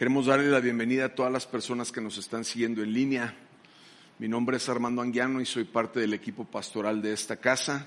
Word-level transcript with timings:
Queremos 0.00 0.24
darle 0.24 0.48
la 0.48 0.60
bienvenida 0.60 1.04
a 1.04 1.14
todas 1.14 1.30
las 1.30 1.46
personas 1.46 1.92
que 1.92 2.00
nos 2.00 2.16
están 2.16 2.42
siguiendo 2.42 2.82
en 2.82 2.90
línea. 2.90 3.34
Mi 4.18 4.28
nombre 4.28 4.56
es 4.56 4.66
Armando 4.70 5.02
Anguiano 5.02 5.42
y 5.42 5.44
soy 5.44 5.64
parte 5.64 6.00
del 6.00 6.14
equipo 6.14 6.46
pastoral 6.46 7.02
de 7.02 7.12
esta 7.12 7.36
casa. 7.36 7.86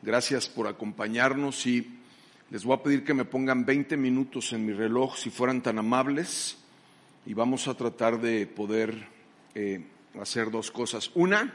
Gracias 0.00 0.46
por 0.46 0.68
acompañarnos 0.68 1.66
y 1.66 1.98
les 2.50 2.62
voy 2.62 2.76
a 2.76 2.82
pedir 2.84 3.02
que 3.02 3.14
me 3.14 3.24
pongan 3.24 3.66
20 3.66 3.96
minutos 3.96 4.52
en 4.52 4.64
mi 4.64 4.72
reloj 4.72 5.16
si 5.16 5.30
fueran 5.30 5.60
tan 5.60 5.80
amables 5.80 6.56
y 7.26 7.34
vamos 7.34 7.66
a 7.66 7.74
tratar 7.74 8.20
de 8.20 8.46
poder 8.46 9.08
eh, 9.56 9.84
hacer 10.20 10.52
dos 10.52 10.70
cosas. 10.70 11.10
Una, 11.16 11.52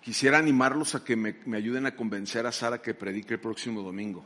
quisiera 0.00 0.38
animarlos 0.38 0.94
a 0.94 1.04
que 1.04 1.16
me, 1.16 1.36
me 1.44 1.58
ayuden 1.58 1.84
a 1.84 1.94
convencer 1.94 2.46
a 2.46 2.52
Sara 2.52 2.80
que 2.80 2.94
predique 2.94 3.34
el 3.34 3.40
próximo 3.40 3.82
domingo. 3.82 4.24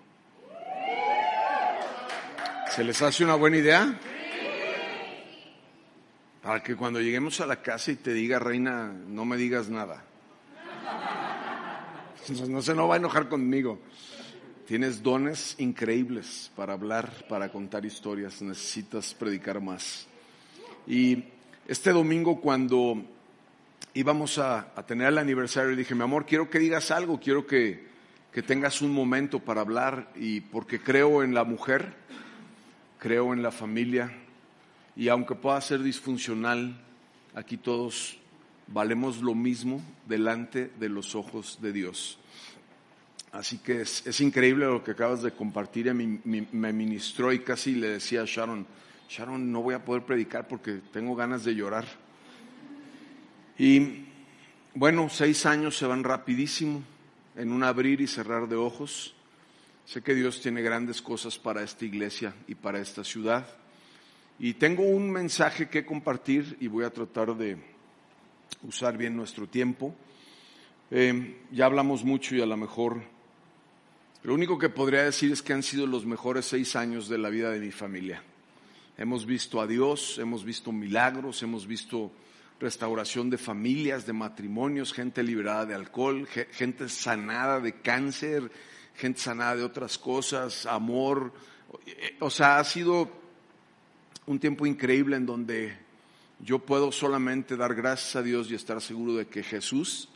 ¿Se 2.70 2.84
les 2.84 3.02
hace 3.02 3.24
una 3.24 3.34
buena 3.34 3.56
idea? 3.56 3.98
Para 6.48 6.62
que 6.62 6.76
cuando 6.76 6.98
lleguemos 6.98 7.42
a 7.42 7.46
la 7.46 7.60
casa 7.60 7.90
y 7.90 7.96
te 7.96 8.14
diga, 8.14 8.38
reina, 8.38 8.90
no 8.90 9.26
me 9.26 9.36
digas 9.36 9.68
nada. 9.68 10.02
No 12.48 12.62
se 12.62 12.74
no 12.74 12.88
va 12.88 12.94
a 12.94 12.96
enojar 12.96 13.28
conmigo. 13.28 13.78
Tienes 14.66 15.02
dones 15.02 15.56
increíbles 15.58 16.50
para 16.56 16.72
hablar, 16.72 17.26
para 17.28 17.52
contar 17.52 17.84
historias. 17.84 18.40
Necesitas 18.40 19.12
predicar 19.12 19.60
más. 19.60 20.06
Y 20.86 21.22
este 21.66 21.90
domingo 21.90 22.40
cuando 22.40 22.96
íbamos 23.92 24.38
a, 24.38 24.72
tener 24.86 25.08
el 25.08 25.18
aniversario, 25.18 25.76
dije, 25.76 25.94
mi 25.94 26.04
amor, 26.04 26.24
quiero 26.24 26.48
que 26.48 26.58
digas 26.58 26.90
algo, 26.90 27.20
quiero 27.20 27.46
que, 27.46 27.88
que 28.32 28.42
tengas 28.42 28.80
un 28.80 28.92
momento 28.92 29.40
para 29.40 29.60
hablar 29.60 30.12
y 30.16 30.40
porque 30.40 30.80
creo 30.80 31.22
en 31.22 31.34
la 31.34 31.44
mujer, 31.44 31.92
creo 32.98 33.34
en 33.34 33.42
la 33.42 33.50
familia, 33.50 34.27
y 34.98 35.08
aunque 35.08 35.36
pueda 35.36 35.60
ser 35.60 35.80
disfuncional, 35.80 36.76
aquí 37.32 37.56
todos 37.56 38.18
valemos 38.66 39.22
lo 39.22 39.32
mismo 39.32 39.80
delante 40.08 40.72
de 40.80 40.88
los 40.88 41.14
ojos 41.14 41.60
de 41.62 41.72
Dios. 41.72 42.18
Así 43.30 43.58
que 43.58 43.82
es, 43.82 44.20
increíble 44.20 44.66
lo 44.66 44.82
que 44.82 44.90
acabas 44.90 45.22
de 45.22 45.30
compartir. 45.30 45.94
Me, 45.94 46.18
me, 46.24 46.72
ministró 46.72 47.32
y 47.32 47.38
casi 47.38 47.76
le 47.76 47.90
decía 47.90 48.22
a 48.22 48.24
Sharon, 48.26 48.66
Sharon, 49.08 49.52
no 49.52 49.62
voy 49.62 49.76
a 49.76 49.84
poder 49.84 50.02
predicar 50.02 50.48
porque 50.48 50.80
tengo 50.92 51.14
ganas 51.14 51.44
de 51.44 51.54
llorar. 51.54 51.86
Y 53.56 54.04
bueno, 54.74 55.08
seis 55.10 55.46
años 55.46 55.78
se 55.78 55.86
van 55.86 56.02
rapidísimo 56.02 56.82
en 57.36 57.52
un 57.52 57.62
abrir 57.62 58.00
y 58.00 58.08
cerrar 58.08 58.48
de 58.48 58.56
ojos. 58.56 59.14
Sé 59.86 60.02
que 60.02 60.16
Dios 60.16 60.40
tiene 60.40 60.60
grandes 60.60 61.00
cosas 61.00 61.38
para 61.38 61.62
esta 61.62 61.84
iglesia 61.84 62.34
y 62.48 62.56
para 62.56 62.80
esta 62.80 63.04
ciudad. 63.04 63.46
Y 64.40 64.54
tengo 64.54 64.84
un 64.84 65.10
mensaje 65.10 65.68
que 65.68 65.84
compartir 65.84 66.56
y 66.60 66.68
voy 66.68 66.84
a 66.84 66.90
tratar 66.90 67.36
de 67.36 67.56
usar 68.62 68.96
bien 68.96 69.16
nuestro 69.16 69.48
tiempo. 69.48 69.94
Eh, 70.92 71.40
ya 71.50 71.66
hablamos 71.66 72.04
mucho 72.04 72.36
y 72.36 72.40
a 72.40 72.46
lo 72.46 72.56
mejor 72.56 73.02
lo 74.22 74.34
único 74.34 74.56
que 74.56 74.68
podría 74.68 75.02
decir 75.02 75.32
es 75.32 75.42
que 75.42 75.54
han 75.54 75.64
sido 75.64 75.88
los 75.88 76.06
mejores 76.06 76.46
seis 76.46 76.76
años 76.76 77.08
de 77.08 77.18
la 77.18 77.30
vida 77.30 77.50
de 77.50 77.58
mi 77.58 77.72
familia. 77.72 78.22
Hemos 78.96 79.26
visto 79.26 79.60
a 79.60 79.66
Dios, 79.66 80.18
hemos 80.18 80.44
visto 80.44 80.70
milagros, 80.70 81.42
hemos 81.42 81.66
visto 81.66 82.12
restauración 82.60 83.30
de 83.30 83.38
familias, 83.38 84.06
de 84.06 84.12
matrimonios, 84.12 84.92
gente 84.92 85.24
liberada 85.24 85.66
de 85.66 85.74
alcohol, 85.74 86.28
gente 86.28 86.88
sanada 86.88 87.58
de 87.58 87.80
cáncer, 87.80 88.50
gente 88.94 89.20
sanada 89.20 89.56
de 89.56 89.64
otras 89.64 89.98
cosas, 89.98 90.64
amor. 90.66 91.32
O 92.20 92.30
sea, 92.30 92.58
ha 92.58 92.64
sido 92.64 93.17
un 94.28 94.38
tiempo 94.38 94.66
increíble 94.66 95.16
en 95.16 95.24
donde 95.24 95.74
yo 96.40 96.58
puedo 96.58 96.92
solamente 96.92 97.56
dar 97.56 97.74
gracias 97.74 98.14
a 98.14 98.22
Dios 98.22 98.50
y 98.50 98.54
estar 98.54 98.80
seguro 98.82 99.14
de 99.14 99.26
que 99.26 99.42
Jesús 99.42 100.10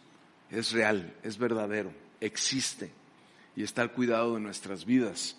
es 0.50 0.72
real, 0.72 1.16
es 1.22 1.38
verdadero, 1.38 1.92
existe 2.20 2.90
y 3.56 3.62
está 3.62 3.80
al 3.80 3.92
cuidado 3.92 4.34
de 4.34 4.40
nuestras 4.40 4.84
vidas. 4.84 5.38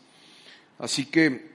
Así 0.80 1.06
que 1.06 1.52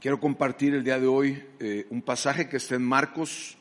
quiero 0.00 0.18
compartir 0.18 0.74
el 0.74 0.82
día 0.82 0.98
de 0.98 1.06
hoy 1.06 1.42
eh, 1.60 1.86
un 1.90 2.00
pasaje 2.00 2.48
que 2.48 2.56
está 2.56 2.74
en 2.74 2.84
Marcos 2.84 3.58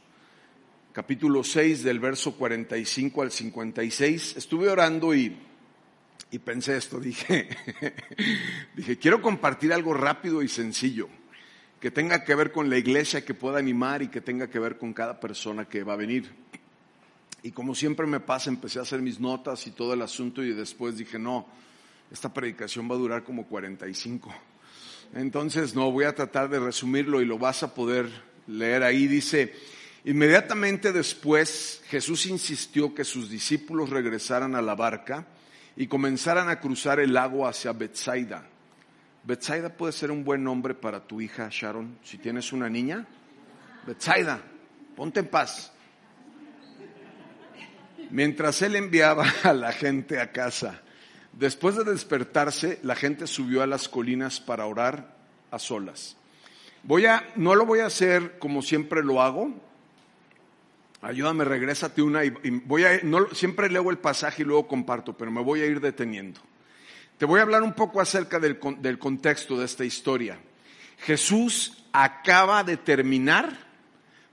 capítulo 0.94 1.44
6 1.44 1.84
del 1.84 2.00
verso 2.00 2.36
45 2.36 3.22
al 3.22 3.32
56. 3.32 4.38
Estuve 4.38 4.70
orando 4.70 5.14
y, 5.14 5.36
y 6.32 6.40
pensé 6.40 6.78
esto, 6.78 6.98
dije, 7.02 7.50
dije, 8.74 8.98
quiero 8.98 9.22
compartir 9.22 9.74
algo 9.74 9.94
rápido 9.94 10.42
y 10.42 10.48
sencillo 10.48 11.10
que 11.80 11.92
tenga 11.92 12.24
que 12.24 12.36
ver 12.36 12.52
con 12.52 12.70
la 12.70 12.78
iglesia, 12.78 13.26
que 13.26 13.34
pueda 13.34 13.60
animar 13.60 14.02
y 14.02 14.08
que 14.08 14.22
tenga 14.22 14.50
que 14.50 14.60
ver 14.60 14.78
con 14.78 14.94
cada 14.94 15.20
persona 15.20 15.66
que 15.66 15.84
va 15.84 15.94
a 15.94 15.98
venir. 15.98 16.32
Y 17.44 17.52
como 17.52 17.76
siempre 17.76 18.08
me 18.08 18.20
pasa, 18.20 18.50
empecé 18.50 18.80
a 18.80 18.84
hacer 18.84 19.02
mis 19.02 19.20
notas 19.20 19.68
y 19.68 19.72
todo 19.72 19.94
el 19.94 20.02
asunto 20.02 20.44
y 20.44 20.54
después 20.54 20.98
dije, 20.98 21.20
no, 21.20 21.46
esta 22.12 22.34
predicación 22.34 22.90
va 22.90 22.96
a 22.96 23.00
durar 23.00 23.24
como 23.24 23.46
45. 23.46 24.34
Entonces, 25.14 25.76
no, 25.76 25.92
voy 25.92 26.06
a 26.06 26.16
tratar 26.16 26.50
de 26.50 26.60
resumirlo 26.60 27.22
y 27.22 27.26
lo 27.26 27.38
vas 27.38 27.62
a 27.62 27.76
poder 27.76 28.10
leer 28.48 28.82
ahí. 28.82 29.06
Dice, 29.06 29.54
inmediatamente 30.06 30.92
después 30.92 31.84
Jesús 31.88 32.26
insistió 32.26 32.96
que 32.96 33.04
sus 33.04 33.30
discípulos 33.30 33.92
regresaran 33.92 34.56
a 34.56 34.62
la 34.62 34.74
barca 34.74 35.28
y 35.78 35.88
comenzaran 35.88 36.50
a 36.50 36.60
cruzar 36.60 37.00
el 37.00 37.14
lago 37.14 37.48
hacia 37.48 37.74
Bethsaida 37.74 38.50
Betsaida 39.26 39.70
puede 39.70 39.92
ser 39.92 40.12
un 40.12 40.24
buen 40.24 40.44
nombre 40.44 40.76
para 40.76 41.06
tu 41.06 41.20
hija 41.20 41.50
Sharon, 41.50 41.98
si 42.04 42.20
tienes 42.20 42.54
una 42.54 42.70
niña. 42.70 43.08
Betsaida, 43.88 44.40
ponte 44.96 45.22
en 45.22 45.28
paz. 45.28 45.74
Mientras 48.12 48.62
él 48.62 48.76
enviaba 48.76 49.26
a 49.44 49.54
la 49.54 49.72
gente 49.72 50.20
a 50.20 50.32
casa, 50.32 50.82
después 51.34 51.76
de 51.76 51.84
despertarse, 51.84 52.80
la 52.84 52.96
gente 52.96 53.26
subió 53.26 53.64
a 53.64 53.68
las 53.68 53.90
colinas 53.90 54.40
para 54.40 54.68
orar 54.68 55.16
a 55.50 55.58
solas. 55.58 56.18
Voy 56.84 57.08
a, 57.08 57.24
no 57.36 57.56
lo 57.56 57.66
voy 57.66 57.80
a 57.80 57.88
hacer 57.88 58.38
como 58.38 58.62
siempre 58.62 59.04
lo 59.04 59.24
hago. 59.24 59.52
Ayúdame, 61.02 61.46
regrésate 61.46 62.04
una 62.04 62.24
y, 62.24 62.30
voy 62.30 62.84
a, 62.84 63.00
no, 63.02 63.28
siempre 63.34 63.72
leo 63.72 63.90
el 63.90 63.98
pasaje 63.98 64.44
y 64.44 64.46
luego 64.46 64.68
comparto, 64.68 65.18
pero 65.18 65.32
me 65.32 65.42
voy 65.42 65.62
a 65.62 65.66
ir 65.66 65.82
deteniendo. 65.82 66.40
Te 67.18 67.26
voy 67.26 67.40
a 67.40 67.44
hablar 67.44 67.64
un 67.64 67.74
poco 67.74 68.02
acerca 68.02 68.40
del, 68.40 68.60
contexto 68.60 69.58
de 69.58 69.66
esta 69.66 69.86
historia. 69.86 70.38
Jesús 71.00 71.86
acaba 71.94 72.64
de 72.64 72.76
terminar 72.76 73.58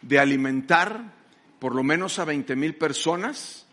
de 0.01 0.19
alimentar 0.19 1.13
por 1.61 1.77
lo 1.77 1.85
menos 1.85 2.19
a 2.19 2.25
20 2.25 2.57
mil 2.57 2.75
personas 2.75 3.67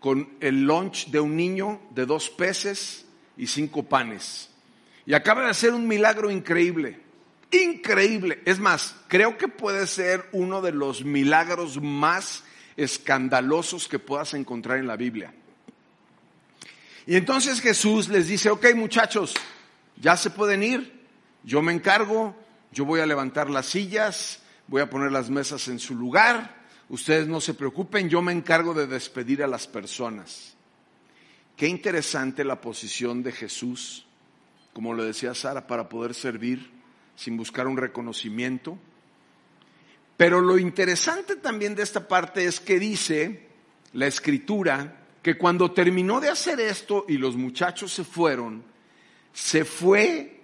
con 0.00 0.36
el 0.40 0.64
lunch 0.64 1.06
de 1.06 1.20
un 1.20 1.34
niño 1.34 1.80
de 1.90 2.04
dos 2.04 2.28
peces 2.28 3.06
y 3.38 3.46
cinco 3.46 3.84
panes. 3.84 4.50
Y 5.06 5.14
acaba 5.14 5.44
de 5.44 5.50
hacer 5.50 5.72
un 5.72 5.88
milagro 5.88 6.30
increíble, 6.30 7.00
increíble. 7.50 8.42
Es 8.44 8.58
más, 8.58 8.96
creo 9.08 9.38
que 9.38 9.48
puede 9.48 9.86
ser 9.86 10.28
uno 10.32 10.60
de 10.60 10.72
los 10.72 11.06
milagros 11.06 11.80
más 11.80 12.44
escandalosos 12.76 13.88
que 13.88 13.98
puedas 13.98 14.34
encontrar 14.34 14.78
en 14.78 14.86
la 14.86 14.96
Biblia. 14.96 15.32
Y 17.06 17.16
entonces 17.16 17.60
Jesús 17.60 18.08
les 18.08 18.28
dice, 18.28 18.50
ok 18.50 18.74
muchachos, 18.74 19.34
ya 19.96 20.16
se 20.16 20.30
pueden 20.30 20.62
ir, 20.62 21.06
yo 21.42 21.62
me 21.62 21.72
encargo, 21.72 22.36
yo 22.70 22.84
voy 22.84 23.00
a 23.00 23.06
levantar 23.06 23.50
las 23.50 23.66
sillas, 23.66 24.40
voy 24.68 24.82
a 24.82 24.90
poner 24.90 25.10
las 25.10 25.28
mesas 25.28 25.68
en 25.68 25.78
su 25.78 25.94
lugar, 25.94 26.62
ustedes 26.88 27.26
no 27.26 27.40
se 27.40 27.54
preocupen, 27.54 28.08
yo 28.08 28.22
me 28.22 28.32
encargo 28.32 28.74
de 28.74 28.86
despedir 28.86 29.42
a 29.42 29.48
las 29.48 29.66
personas. 29.66 30.54
Qué 31.56 31.66
interesante 31.66 32.44
la 32.44 32.60
posición 32.60 33.22
de 33.22 33.32
Jesús, 33.32 34.06
como 34.72 34.94
le 34.94 35.04
decía 35.04 35.34
Sara, 35.34 35.66
para 35.66 35.88
poder 35.88 36.14
servir 36.14 36.70
sin 37.16 37.36
buscar 37.36 37.66
un 37.66 37.76
reconocimiento. 37.76 38.78
Pero 40.16 40.40
lo 40.40 40.58
interesante 40.58 41.36
también 41.36 41.74
de 41.74 41.82
esta 41.82 42.08
parte 42.08 42.44
es 42.44 42.60
que 42.60 42.78
dice 42.78 43.48
la 43.92 44.06
escritura 44.06 45.01
que 45.22 45.38
cuando 45.38 45.70
terminó 45.70 46.20
de 46.20 46.28
hacer 46.28 46.60
esto 46.60 47.04
y 47.08 47.16
los 47.16 47.36
muchachos 47.36 47.92
se 47.92 48.02
fueron, 48.02 48.64
se 49.32 49.64
fue 49.64 50.40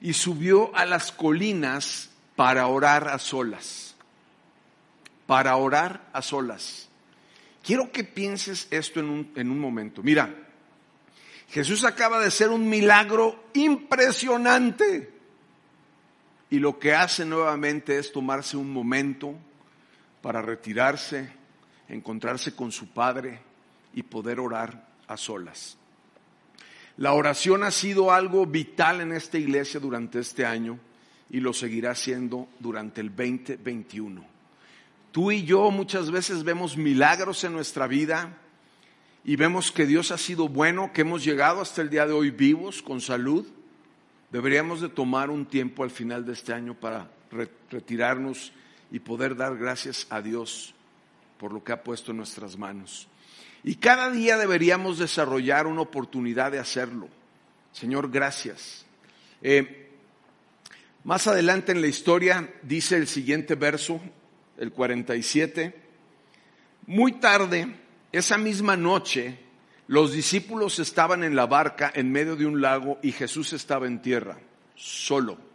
y 0.00 0.12
subió 0.12 0.74
a 0.74 0.86
las 0.86 1.10
colinas 1.10 2.10
para 2.36 2.68
orar 2.68 3.08
a 3.08 3.18
solas. 3.18 3.96
Para 5.26 5.56
orar 5.56 6.08
a 6.12 6.22
solas. 6.22 6.88
Quiero 7.62 7.90
que 7.90 8.04
pienses 8.04 8.68
esto 8.70 9.00
en 9.00 9.10
un, 9.10 9.32
en 9.34 9.50
un 9.50 9.58
momento. 9.58 10.02
Mira, 10.02 10.32
Jesús 11.50 11.84
acaba 11.84 12.20
de 12.20 12.28
hacer 12.28 12.50
un 12.50 12.68
milagro 12.68 13.50
impresionante. 13.54 15.12
Y 16.50 16.60
lo 16.60 16.78
que 16.78 16.94
hace 16.94 17.26
nuevamente 17.26 17.98
es 17.98 18.12
tomarse 18.12 18.56
un 18.56 18.72
momento 18.72 19.34
para 20.22 20.40
retirarse, 20.40 21.30
encontrarse 21.88 22.54
con 22.54 22.72
su 22.72 22.88
Padre, 22.88 23.47
y 23.98 24.04
poder 24.04 24.38
orar 24.38 24.86
a 25.08 25.16
solas. 25.16 25.76
La 26.98 27.14
oración 27.14 27.64
ha 27.64 27.72
sido 27.72 28.12
algo 28.12 28.46
vital 28.46 29.00
en 29.00 29.10
esta 29.10 29.38
iglesia 29.38 29.80
durante 29.80 30.20
este 30.20 30.46
año. 30.46 30.78
y 31.30 31.40
lo 31.40 31.52
seguirá 31.52 31.94
siendo 31.94 32.48
durante 32.58 33.02
el 33.02 33.14
2021. 33.14 34.24
Tú 35.12 35.30
y 35.30 35.44
yo 35.44 35.70
muchas 35.70 36.10
veces 36.10 36.42
vemos 36.42 36.78
milagros 36.78 37.44
en 37.44 37.52
nuestra 37.52 37.86
vida 37.86 38.38
y 39.24 39.36
vemos 39.36 39.70
que 39.70 39.84
Dios 39.84 40.10
ha 40.10 40.16
sido 40.16 40.48
bueno, 40.48 40.90
que 40.94 41.02
hemos 41.02 41.22
llegado 41.24 41.60
hasta 41.60 41.82
el 41.82 41.90
día 41.90 42.06
de 42.06 42.14
hoy 42.14 42.30
vivos, 42.30 42.80
con 42.80 43.02
salud. 43.02 43.46
Deberíamos 44.32 44.80
de 44.80 44.88
tomar 44.88 45.28
un 45.28 45.44
tiempo 45.44 45.82
al 45.82 45.90
final 45.90 46.24
de 46.24 46.32
este 46.32 46.54
año 46.54 46.72
para 46.72 47.10
retirarnos 47.70 48.52
y 48.90 49.00
poder 49.00 49.36
dar 49.36 49.58
gracias 49.58 50.06
a 50.08 50.22
Dios 50.22 50.72
por 51.36 51.52
lo 51.52 51.62
que 51.62 51.72
ha 51.72 51.84
puesto 51.84 52.12
en 52.12 52.16
nuestras 52.16 52.56
manos. 52.56 53.06
Y 53.64 53.76
cada 53.76 54.10
día 54.10 54.36
deberíamos 54.36 54.98
desarrollar 54.98 55.66
una 55.66 55.82
oportunidad 55.82 56.52
de 56.52 56.58
hacerlo. 56.58 57.08
Señor, 57.72 58.10
gracias. 58.10 58.86
Eh, 59.42 59.90
más 61.04 61.26
adelante 61.26 61.72
en 61.72 61.80
la 61.80 61.86
historia 61.86 62.52
dice 62.62 62.96
el 62.96 63.06
siguiente 63.06 63.54
verso, 63.54 64.00
el 64.58 64.72
47, 64.72 65.74
muy 66.86 67.12
tarde, 67.12 67.76
esa 68.12 68.38
misma 68.38 68.76
noche, 68.76 69.38
los 69.86 70.12
discípulos 70.12 70.78
estaban 70.78 71.24
en 71.24 71.36
la 71.36 71.46
barca 71.46 71.90
en 71.94 72.12
medio 72.12 72.36
de 72.36 72.46
un 72.46 72.60
lago 72.60 72.98
y 73.02 73.12
Jesús 73.12 73.52
estaba 73.52 73.86
en 73.86 74.02
tierra, 74.02 74.38
solo. 74.74 75.47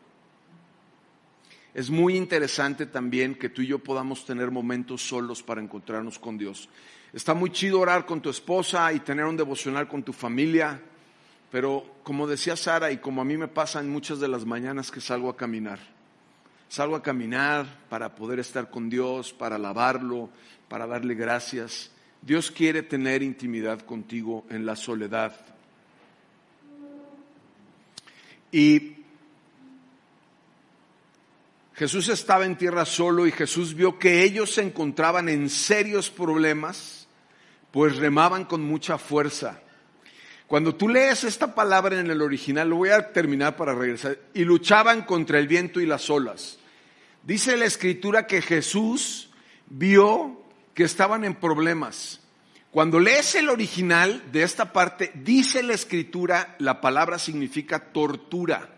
Es 1.74 1.90
muy 1.90 2.16
interesante 2.16 2.86
también 2.86 3.34
que 3.34 3.50
tú 3.50 3.64
y 3.64 3.68
yo 3.68 3.80
podamos 3.80 4.26
tener 4.26 4.52
momentos 4.52 5.02
solos 5.02 5.42
para 5.42 5.60
encontrarnos 5.60 6.20
con 6.20 6.38
Dios. 6.38 6.70
Está 7.14 7.34
muy 7.34 7.52
chido 7.52 7.80
orar 7.80 8.06
con 8.06 8.22
tu 8.22 8.30
esposa 8.30 8.94
y 8.94 9.00
tener 9.00 9.26
un 9.26 9.38
devocional 9.38 9.88
con 9.88 10.04
tu 10.04 10.14
familia, 10.14 10.80
pero 11.52 11.98
como 12.04 12.28
decía 12.28 12.56
Sara 12.56 12.92
y 12.92 12.98
como 12.98 13.22
a 13.22 13.26
mí 13.26 13.38
me 13.38 13.48
pasa 13.48 13.80
en 13.80 13.90
muchas 13.90 14.20
de 14.20 14.28
las 14.28 14.46
mañanas 14.46 14.92
que 14.92 15.02
salgo 15.02 15.30
a 15.30 15.38
caminar, 15.38 15.80
salgo 16.70 16.96
a 16.96 17.02
caminar 17.02 17.66
para 17.90 18.14
poder 18.14 18.40
estar 18.40 18.70
con 18.70 18.90
Dios, 18.90 19.34
para 19.34 19.56
alabarlo, 19.56 20.30
para 20.70 20.86
darle 20.86 21.16
gracias. 21.16 21.92
Dios 22.22 22.52
quiere 22.52 22.84
tener 22.84 23.22
intimidad 23.24 23.82
contigo 23.82 24.46
en 24.50 24.66
la 24.66 24.76
soledad. 24.76 25.40
Y 28.52 29.03
Jesús 31.76 32.08
estaba 32.10 32.46
en 32.46 32.58
tierra 32.58 32.86
solo 32.86 33.26
y 33.26 33.32
Jesús 33.32 33.74
vio 33.74 33.98
que 33.98 34.24
ellos 34.24 34.54
se 34.54 34.62
encontraban 34.62 35.28
en 35.28 35.50
serios 35.50 36.10
problemas, 36.12 37.08
pues 37.72 37.96
remaban 37.96 38.46
con 38.46 38.62
mucha 38.62 39.00
fuerza. 39.00 39.60
Cuando 40.46 40.76
tú 40.76 40.88
lees 40.88 41.24
esta 41.24 41.56
palabra 41.56 42.00
en 42.00 42.12
el 42.12 42.22
original, 42.22 42.70
lo 42.70 42.76
voy 42.76 42.90
a 42.90 43.12
terminar 43.12 43.56
para 43.56 43.74
regresar, 43.74 44.20
y 44.36 44.44
luchaban 44.44 45.02
contra 45.02 45.40
el 45.40 45.48
viento 45.48 45.82
y 45.82 45.88
las 45.88 46.12
olas. 46.12 46.60
Dice 47.24 47.58
la 47.58 47.66
escritura 47.66 48.28
que 48.28 48.42
Jesús 48.42 49.32
vio 49.68 50.44
que 50.76 50.84
estaban 50.84 51.24
en 51.24 51.34
problemas. 51.34 52.20
Cuando 52.70 53.00
lees 53.00 53.34
el 53.34 53.50
original 53.50 54.32
de 54.32 54.44
esta 54.44 54.74
parte, 54.74 55.12
dice 55.16 55.64
la 55.64 55.74
escritura, 55.74 56.56
la 56.60 56.82
palabra 56.82 57.18
significa 57.18 57.92
tortura. 57.92 58.73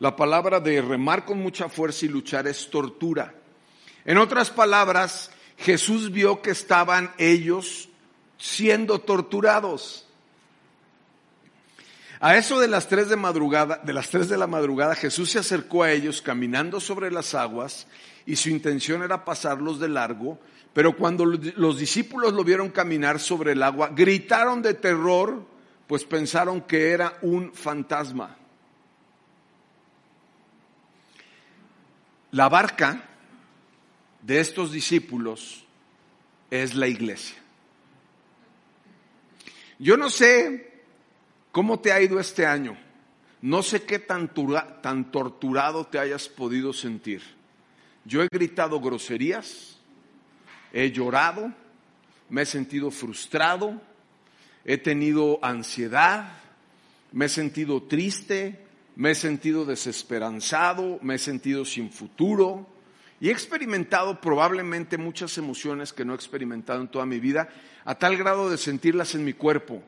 La 0.00 0.16
palabra 0.16 0.60
de 0.60 0.80
remar 0.80 1.26
con 1.26 1.42
mucha 1.42 1.68
fuerza 1.68 2.06
y 2.06 2.08
luchar 2.08 2.46
es 2.48 2.70
tortura. 2.70 3.34
En 4.06 4.16
otras 4.16 4.50
palabras, 4.50 5.30
Jesús 5.58 6.10
vio 6.10 6.40
que 6.40 6.50
estaban 6.50 7.12
ellos 7.18 7.90
siendo 8.38 9.00
torturados. 9.00 10.06
A 12.18 12.36
eso 12.36 12.58
de 12.60 12.68
las 12.68 12.88
tres 12.88 13.10
de 13.10 13.16
madrugada, 13.16 13.78
de 13.84 13.92
las 13.92 14.08
tres 14.08 14.30
de 14.30 14.38
la 14.38 14.46
madrugada, 14.46 14.94
Jesús 14.94 15.32
se 15.32 15.38
acercó 15.38 15.82
a 15.82 15.92
ellos 15.92 16.22
caminando 16.22 16.80
sobre 16.80 17.10
las 17.10 17.34
aguas 17.34 17.86
y 18.24 18.36
su 18.36 18.48
intención 18.48 19.02
era 19.02 19.26
pasarlos 19.26 19.80
de 19.80 19.88
largo, 19.90 20.38
pero 20.72 20.96
cuando 20.96 21.26
los 21.26 21.78
discípulos 21.78 22.32
lo 22.32 22.42
vieron 22.42 22.70
caminar 22.70 23.20
sobre 23.20 23.52
el 23.52 23.62
agua, 23.62 23.90
gritaron 23.94 24.62
de 24.62 24.72
terror, 24.72 25.44
pues 25.86 26.04
pensaron 26.04 26.62
que 26.62 26.90
era 26.90 27.18
un 27.20 27.52
fantasma. 27.52 28.39
La 32.32 32.48
barca 32.48 33.04
de 34.22 34.40
estos 34.40 34.70
discípulos 34.70 35.64
es 36.50 36.74
la 36.74 36.86
iglesia. 36.86 37.36
Yo 39.78 39.96
no 39.96 40.10
sé 40.10 40.82
cómo 41.50 41.80
te 41.80 41.92
ha 41.92 42.00
ido 42.00 42.20
este 42.20 42.46
año. 42.46 42.76
No 43.42 43.62
sé 43.62 43.82
qué 43.82 43.98
tan, 43.98 44.32
tan 44.82 45.10
torturado 45.10 45.86
te 45.86 45.98
hayas 45.98 46.28
podido 46.28 46.72
sentir. 46.72 47.22
Yo 48.04 48.22
he 48.22 48.28
gritado 48.30 48.80
groserías, 48.80 49.78
he 50.72 50.90
llorado, 50.90 51.52
me 52.28 52.42
he 52.42 52.46
sentido 52.46 52.90
frustrado, 52.90 53.80
he 54.64 54.78
tenido 54.78 55.38
ansiedad, 55.42 56.32
me 57.12 57.26
he 57.26 57.28
sentido 57.28 57.82
triste, 57.82 58.66
me 58.96 59.12
he 59.12 59.14
sentido 59.14 59.64
desesperanzado, 59.64 60.98
me 61.02 61.14
he 61.14 61.18
sentido 61.18 61.64
sin 61.64 61.90
futuro 61.90 62.66
y 63.20 63.28
he 63.28 63.32
experimentado 63.32 64.20
probablemente 64.20 64.96
muchas 64.96 65.36
emociones 65.38 65.92
que 65.92 66.04
no 66.04 66.12
he 66.12 66.16
experimentado 66.16 66.80
en 66.80 66.88
toda 66.88 67.06
mi 67.06 67.20
vida, 67.20 67.48
a 67.84 67.94
tal 67.94 68.16
grado 68.16 68.50
de 68.50 68.56
sentirlas 68.56 69.14
en 69.14 69.24
mi 69.24 69.34
cuerpo. 69.34 69.82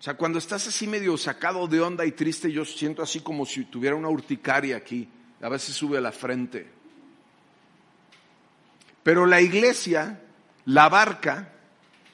O 0.00 0.02
sea, 0.02 0.14
cuando 0.14 0.38
estás 0.38 0.66
así 0.66 0.86
medio 0.86 1.16
sacado 1.18 1.66
de 1.66 1.80
onda 1.80 2.06
y 2.06 2.12
triste, 2.12 2.50
yo 2.50 2.64
siento 2.64 3.02
así 3.02 3.20
como 3.20 3.44
si 3.44 3.64
tuviera 3.64 3.96
una 3.96 4.08
urticaria 4.08 4.76
aquí, 4.76 5.08
a 5.42 5.48
veces 5.48 5.74
sube 5.74 5.98
a 5.98 6.00
la 6.00 6.12
frente. 6.12 6.68
Pero 9.02 9.26
la 9.26 9.40
iglesia, 9.40 10.22
la 10.64 10.88
barca, 10.88 11.52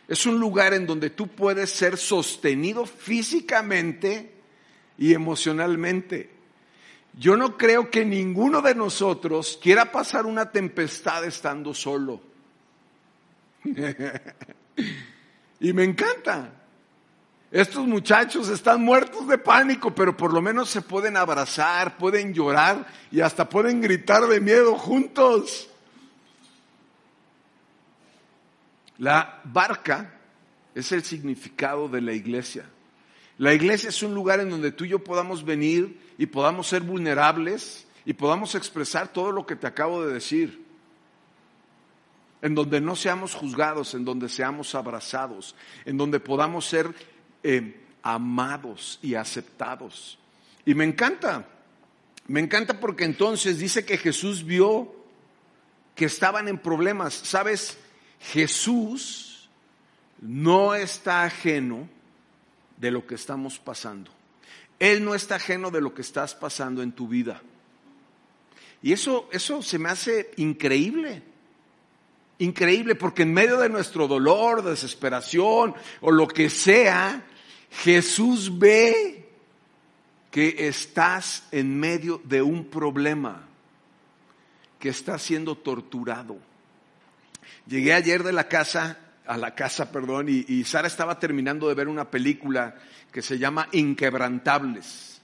es 0.09 0.27
un 0.27 0.39
lugar 0.39 0.75
en 0.75 0.87
donde 0.87 1.11
tú 1.11 1.29
puedes 1.29 1.71
ser 1.71 1.97
sostenido 1.97 2.87
físicamente 2.87 4.34
y 4.99 5.15
emocionalmente. 5.15 6.31
Yo 7.17 7.37
no 7.37 7.57
creo 7.57 7.91
que 7.91 8.05
ninguno 8.05 8.61
de 8.61 8.75
nosotros 8.75 9.59
quiera 9.63 9.93
pasar 9.93 10.27
una 10.27 10.51
tempestad 10.51 11.25
estando 11.25 11.73
solo. 11.73 12.21
y 15.61 15.73
me 15.73 15.85
encanta. 15.85 16.51
Estos 17.51 17.87
muchachos 17.87 18.49
están 18.49 18.83
muertos 18.83 19.29
de 19.29 19.39
pánico, 19.39 19.95
pero 19.95 20.17
por 20.17 20.33
lo 20.33 20.43
menos 20.43 20.69
se 20.69 20.83
pueden 20.83 21.17
abrazar, 21.17 21.97
pueden 21.97 22.35
llorar 22.35 22.85
y 23.13 23.21
hasta 23.21 23.49
pueden 23.49 23.81
gritar 23.81 24.27
de 24.27 24.41
miedo 24.41 24.75
juntos. 24.77 25.71
La 28.99 29.41
barca 29.45 30.19
es 30.75 30.91
el 30.91 31.05
significado 31.05 31.89
de 31.89 32.01
la 32.01 32.13
iglesia. 32.13 32.65
La 33.39 33.53
iglesia 33.53 33.89
es 33.89 34.03
un 34.03 34.15
lugar 34.15 34.41
en 34.41 34.51
donde 34.51 34.71
tú 34.71 34.85
y 34.85 34.91
yo 34.91 35.03
podamos 35.03 35.45
venir 35.45 36.01
y 36.19 36.27
podamos 36.27 36.69
ser 36.69 36.83
vulnerables 36.83 37.87
y 38.05 38.13
podamos 38.13 38.55
expresar 38.55 39.13
todo 39.13 39.33
lo 39.33 39.45
que 39.47 39.57
te 39.57 39.67
acabo 39.67 40.05
de 40.05 40.13
decir. 40.13 40.65
En 42.43 42.55
donde 42.55 42.81
no 42.81 42.95
seamos 42.95 43.35
juzgados, 43.35 43.95
en 43.95 44.05
donde 44.05 44.29
seamos 44.29 44.75
abrazados, 44.75 45.57
en 45.85 45.97
donde 45.97 46.21
podamos 46.21 46.67
ser 46.67 46.95
eh, 47.43 47.81
amados 48.03 48.99
y 49.03 49.15
aceptados. 49.15 50.19
Y 50.65 50.75
me 50.75 50.85
encanta, 50.85 51.49
me 52.27 52.41
encanta 52.41 52.79
porque 52.79 53.05
entonces 53.05 53.59
dice 53.59 53.85
que 53.85 53.99
Jesús 53.99 54.45
vio 54.45 54.95
que 55.97 56.05
estaban 56.05 56.47
en 56.49 56.59
problemas. 56.59 57.15
¿Sabes? 57.15 57.79
Jesús 58.21 59.49
no 60.21 60.75
está 60.75 61.25
ajeno 61.25 61.89
de 62.85 62.91
lo 62.91 63.07
que 63.07 63.15
estamos 63.15 63.59
pasando. 63.59 64.11
Él 64.79 65.03
no 65.03 65.15
está 65.15 65.37
ajeno 65.37 65.71
de 65.71 65.81
lo 65.81 65.95
que 65.95 66.03
estás 66.03 66.35
pasando 66.35 66.83
en 66.83 66.93
tu 66.93 67.09
vida. 67.09 67.41
Y 68.83 68.93
eso, 68.93 69.27
eso 69.33 69.63
se 69.63 69.79
me 69.79 69.89
hace 69.89 70.33
increíble. 70.37 71.23
Increíble, 72.41 72.95
porque 72.95 73.23
en 73.23 73.33
medio 73.33 73.57
de 73.57 73.71
nuestro 73.71 74.07
dolor, 74.07 74.63
desesperación 74.63 75.75
o 76.03 76.11
lo 76.13 76.29
que 76.29 76.51
sea, 76.51 77.25
Jesús 77.71 78.59
ve 78.59 79.31
que 80.31 80.69
estás 80.69 81.45
en 81.53 81.81
medio 81.81 82.21
de 82.23 82.43
un 82.43 82.67
problema, 82.67 83.47
que 84.79 84.91
estás 84.91 85.23
siendo 85.23 85.57
torturado. 85.57 86.37
Llegué 87.67 87.95
ayer 87.95 88.23
de 88.23 88.33
la 88.33 88.47
casa 88.47 88.99
a 89.27 89.37
la 89.37 89.55
casa, 89.55 89.91
perdón, 89.91 90.27
y, 90.29 90.65
Sara 90.65 90.87
estaba 90.87 91.19
terminando 91.19 91.69
de 91.69 91.75
ver 91.75 91.89
una 91.89 92.11
película 92.11 92.75
que 93.11 93.23
se 93.23 93.39
llama 93.39 93.69
Inquebrantables. 93.73 95.21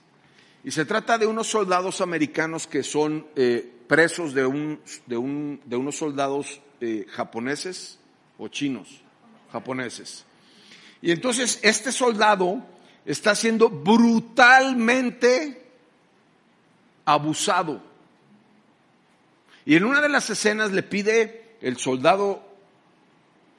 Y 0.64 0.71
se 0.71 0.85
trata 0.85 1.19
de 1.19 1.26
unos 1.26 1.47
soldados 1.49 2.00
americanos 2.00 2.66
que 2.66 2.83
son 2.83 3.26
eh, 3.37 3.71
presos 3.87 4.35
de, 4.35 4.47
un, 4.47 4.80
de, 5.07 5.16
un, 5.16 5.61
de, 5.64 5.76
unos 5.76 5.97
soldados 5.97 6.61
eh, 6.80 7.07
japoneses 7.09 7.99
o 8.38 8.49
chinos, 8.49 9.00
japoneses. 9.52 10.25
Y 11.02 11.11
entonces 11.12 11.59
este 11.62 11.92
soldado 11.92 12.62
está 13.04 13.35
siendo 13.35 13.71
brutalmente 13.71 15.61
abusado 17.07 17.83
Y 19.64 19.76
en 19.76 19.85
una 19.85 20.00
de 20.00 20.09
las 20.09 20.28
escenas 20.30 20.73
le 20.73 20.83
pide 20.83 21.57
el 21.61 21.78
soldado 21.78 22.50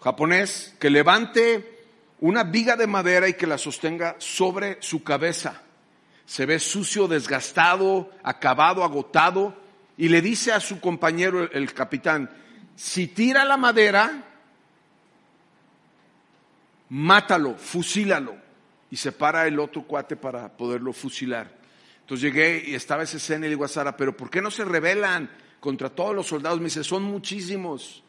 japonés 0.01 0.75
que 0.79 0.89
levante 0.89 1.86
una 2.20 2.43
viga 2.43 2.75
de 2.75 2.88
madera 2.88 3.27
y 3.27 3.34
que 3.34 3.48
la 3.48 3.58
sostenga 3.58 4.15
sobre 4.20 4.77
su 4.81 5.03
cabeza. 5.03 5.62
Se 6.25 6.46
ve 6.46 6.60
sucio, 6.60 7.08
desgastado, 7.08 8.12
acabado, 8.24 8.84
agotado, 8.84 9.55
y 9.98 10.10
le 10.10 10.22
dice 10.22 10.51
a 10.51 10.60
su 10.60 10.79
compañero, 10.79 11.51
el 11.51 11.74
capitán, 11.74 12.29
si 12.75 13.08
tira 13.08 13.43
la 13.43 13.58
madera, 13.58 14.24
mátalo, 16.89 17.55
fusílalo. 17.55 18.36
Y 18.89 18.98
se 18.98 19.12
para 19.12 19.48
el 19.48 19.60
otro 19.60 19.84
cuate 19.84 20.15
para 20.15 20.50
poderlo 20.50 20.93
fusilar. 20.93 21.50
Entonces 22.01 22.24
llegué 22.24 22.63
y 22.65 22.75
estaba 22.75 23.03
esa 23.03 23.17
escena 23.17 23.46
y 23.46 23.50
le 23.50 23.55
digo 23.55 23.65
a 23.65 23.70
Sara, 23.70 23.96
pero 23.96 24.15
¿por 24.17 24.29
qué 24.29 24.41
no 24.41 24.51
se 24.51 24.65
rebelan 24.65 25.29
contra 25.60 25.89
todos 25.89 26.15
los 26.15 26.27
soldados? 26.27 26.60
Me 26.60 26.65
dice, 26.65 26.84
son 26.84 27.03
muchísimos. 27.03 28.03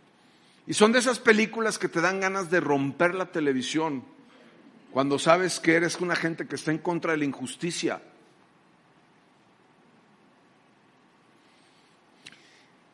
Y 0.67 0.75
son 0.75 0.93
de 0.93 1.01
esas 1.01 1.19
películas 1.19 1.79
que 1.79 1.89
te 1.89 2.01
dan 2.01 2.21
ganas 2.21 2.51
de 2.51 2.61
romper 2.61 3.15
la 3.15 3.27
televisión 3.27 4.05
cuando 4.93 5.19
sabes 5.19 5.59
que 5.59 5.75
eres 5.75 6.01
una 6.01 6.15
gente 6.15 6.47
que 6.47 6.55
está 6.55 6.71
en 6.71 6.79
contra 6.79 7.13
de 7.13 7.19
la 7.19 7.25
injusticia. 7.25 8.01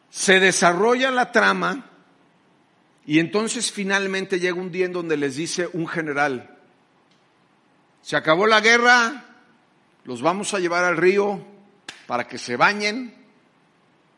Se 0.08 0.40
desarrolla 0.40 1.10
la 1.10 1.30
trama 1.30 1.90
y 3.04 3.18
entonces 3.18 3.70
finalmente 3.70 4.40
llega 4.40 4.58
un 4.58 4.72
día 4.72 4.86
en 4.86 4.92
donde 4.92 5.16
les 5.16 5.36
dice 5.36 5.68
un 5.72 5.86
general, 5.86 6.56
se 8.02 8.16
acabó 8.16 8.46
la 8.46 8.60
guerra, 8.60 9.24
los 10.04 10.22
vamos 10.22 10.54
a 10.54 10.58
llevar 10.58 10.84
al 10.84 10.96
río 10.96 11.44
para 12.06 12.26
que 12.26 12.38
se 12.38 12.56
bañen, 12.56 13.14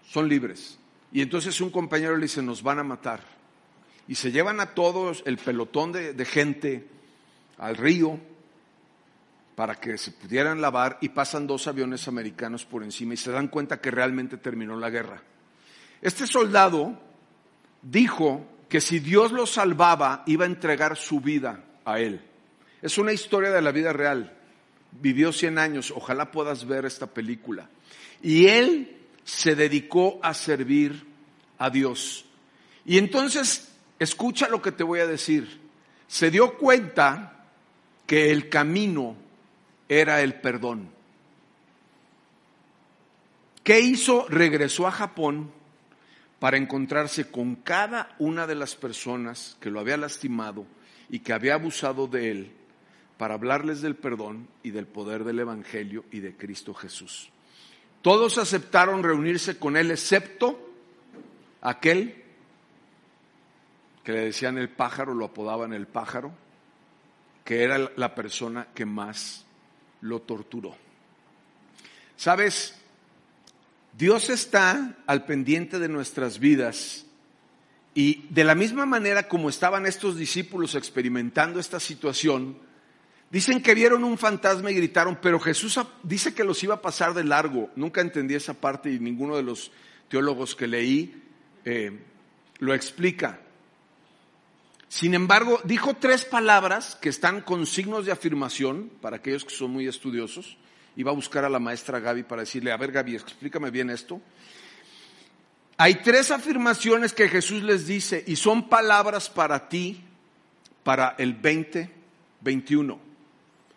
son 0.09 0.29
libres. 0.29 0.79
Y 1.13 1.23
entonces 1.23 1.61
un 1.61 1.71
compañero 1.71 2.17
le 2.17 2.23
dice, 2.23 2.43
nos 2.43 2.63
van 2.63 2.79
a 2.79 2.85
matar 2.85 3.40
y 4.09 4.15
se 4.15 4.33
llevan 4.33 4.61
a 4.61 4.75
todos 4.75 5.23
el 5.27 5.39
pelotón 5.39 5.93
de, 5.93 6.25
gente 6.25 6.87
al 7.59 7.77
río 7.77 8.19
para 9.55 9.75
que 9.75 9.99
se 9.99 10.13
pudieran 10.13 10.61
lavar 10.61 10.99
y 11.01 11.11
pasan 11.11 11.47
dos 11.47 11.67
aviones 11.67 12.09
americanos 12.09 12.65
por 12.65 12.83
encima 12.83 13.15
y 13.15 13.19
se 13.19 13.31
dan 13.31 13.49
cuenta 13.49 13.81
que 13.81 13.91
realmente 13.91 14.37
terminó 14.37 14.77
la 14.77 14.91
guerra. 14.91 15.23
Este 16.01 16.27
soldado 16.27 16.99
dijo 17.83 18.47
que 18.69 18.81
si 18.81 19.01
Dios 19.01 19.33
lo 19.33 19.47
salvaba 19.47 20.23
iba 20.27 20.45
a 20.45 20.49
entregar 20.49 20.97
su 20.97 21.21
vida 21.21 21.63
a 21.85 22.01
él. 22.01 22.23
Es 22.83 22.99
una 22.99 23.13
historia 23.13 23.51
de 23.51 23.63
la 23.63 23.73
vida 23.73 23.93
real. 23.93 24.37
Vivió 24.93 25.33
100 25.33 25.59
años, 25.59 25.93
ojalá 25.95 26.31
puedas 26.33 26.67
ver 26.67 26.85
esta 26.85 27.07
película. 27.07 27.69
Y 28.23 28.47
él 28.47 28.97
se 29.25 29.55
dedicó 29.55 30.19
a 30.23 30.35
servir 30.35 31.07
a 31.59 31.71
Dios. 31.71 32.25
Y 32.85 32.99
entonces 32.99 33.70
escucha 34.01 34.49
lo 34.49 34.61
que 34.61 34.73
te 34.73 34.83
voy 34.83 34.99
a 34.99 35.07
decir. 35.07 35.61
Se 36.09 36.33
dio 36.33 36.59
cuenta 36.59 37.47
que 38.07 38.33
el 38.33 38.49
camino 38.49 39.15
era 39.89 40.23
el 40.23 40.35
perdón. 40.41 40.91
¿Qué 43.63 43.79
hizo? 43.79 44.27
Regresó 44.29 44.89
a 44.89 44.91
Japón 44.91 45.53
para 46.41 46.57
encontrarse 46.57 47.31
con 47.31 47.55
cada 47.55 48.17
una 48.19 48.47
de 48.47 48.57
las 48.57 48.75
personas 48.75 49.57
que 49.61 49.71
lo 49.71 49.79
había 49.79 49.99
lastimado 49.99 50.67
y 51.09 51.21
que 51.21 51.33
había 51.33 51.55
abusado 51.55 52.07
de 52.09 52.31
él 52.31 52.53
para 53.19 53.35
hablarles 53.35 53.83
del 53.83 53.97
perdón 53.97 54.49
y 54.63 54.71
del 54.71 54.87
poder 54.87 55.25
del 55.25 55.41
Evangelio 55.41 56.05
y 56.11 56.21
de 56.21 56.35
Cristo 56.35 56.73
Jesús. 56.73 57.31
Todos 58.01 58.39
aceptaron 58.39 59.03
reunirse 59.03 59.59
con 59.59 59.77
él 59.77 59.91
excepto 59.91 60.59
aquel 61.61 62.25
que 64.05 64.13
le 64.13 64.21
decían 64.27 64.59
el 64.59 64.69
pájaro, 64.69 65.15
lo 65.15 65.27
apodaban 65.27 65.73
el 65.73 65.87
pájaro, 65.87 66.33
que 67.45 67.63
era 67.63 67.91
la 67.97 68.15
persona 68.15 68.69
que 68.75 68.87
más 68.87 69.45
lo 70.01 70.21
torturó. 70.21 70.77
Sabes, 72.17 72.75
Dios 73.97 74.31
está 74.31 74.97
al 75.07 75.25
pendiente 75.25 75.79
de 75.79 75.89
nuestras 75.89 76.39
vidas 76.39 77.07
y 77.95 78.27
de 78.31 78.45
la 78.45 78.55
misma 78.55 78.87
manera 78.87 79.27
como 79.29 79.49
estaban 79.49 79.87
estos 79.87 80.17
discípulos 80.17 80.75
experimentando 80.75 81.59
esta 81.59 81.81
situación, 81.81 82.57
dicen 83.31 83.63
que 83.63 83.75
vieron 83.75 84.05
un 84.05 84.17
fantasma 84.17 84.71
y 84.71 84.75
gritaron, 84.75 85.19
pero 85.21 85.41
Jesús 85.41 85.79
dice 86.03 86.35
que 86.35 86.45
los 86.45 86.63
iba 86.63 86.77
a 86.77 86.83
pasar 86.83 87.15
de 87.15 87.25
largo. 87.25 87.71
Nunca 87.75 88.01
entendí 88.01 88.35
esa 88.35 88.55
parte 88.55 88.93
y 88.93 89.01
ninguno 89.01 89.37
de 89.37 89.43
los 89.43 89.73
teólogos 90.09 90.55
que 90.55 90.67
leí 90.67 91.23
eh, 91.65 91.99
lo 92.59 92.75
explica. 92.75 93.41
Sin 94.91 95.15
embargo, 95.15 95.61
dijo 95.63 95.95
tres 95.95 96.25
palabras 96.25 96.99
que 97.01 97.11
están 97.11 97.43
con 97.43 97.65
signos 97.65 98.07
de 98.07 98.13
afirmación 98.13 98.91
para 99.01 99.19
aquellos 99.19 99.45
que 99.45 99.55
son 99.55 99.71
muy 99.71 99.87
estudiosos. 99.87 100.57
Iba 100.97 101.13
a 101.13 101.15
buscar 101.15 101.45
a 101.45 101.49
la 101.49 101.61
maestra 101.61 102.01
Gaby 102.01 102.25
para 102.25 102.43
decirle, 102.43 102.73
a 102.73 102.77
ver 102.77 102.91
Gaby, 102.91 103.15
explícame 103.15 103.71
bien 103.71 103.89
esto. 103.89 104.21
Hay 105.77 106.03
tres 106.03 106.33
afirmaciones 106.33 107.13
que 107.13 107.29
Jesús 107.29 107.63
les 107.63 107.87
dice 107.87 108.25
y 108.27 108.35
son 108.35 108.69
palabras 108.69 109.31
para 109.31 109.69
ti 109.69 110.03
para 110.83 111.15
el 111.19 111.35
2021. 111.41 112.99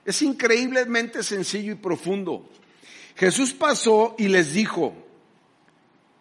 Es 0.05 0.21
increíblemente 0.23 1.21
sencillo 1.21 1.73
y 1.73 1.75
profundo. 1.75 2.49
Jesús 3.15 3.53
pasó 3.53 4.15
y 4.17 4.29
les 4.29 4.53
dijo, 4.53 4.95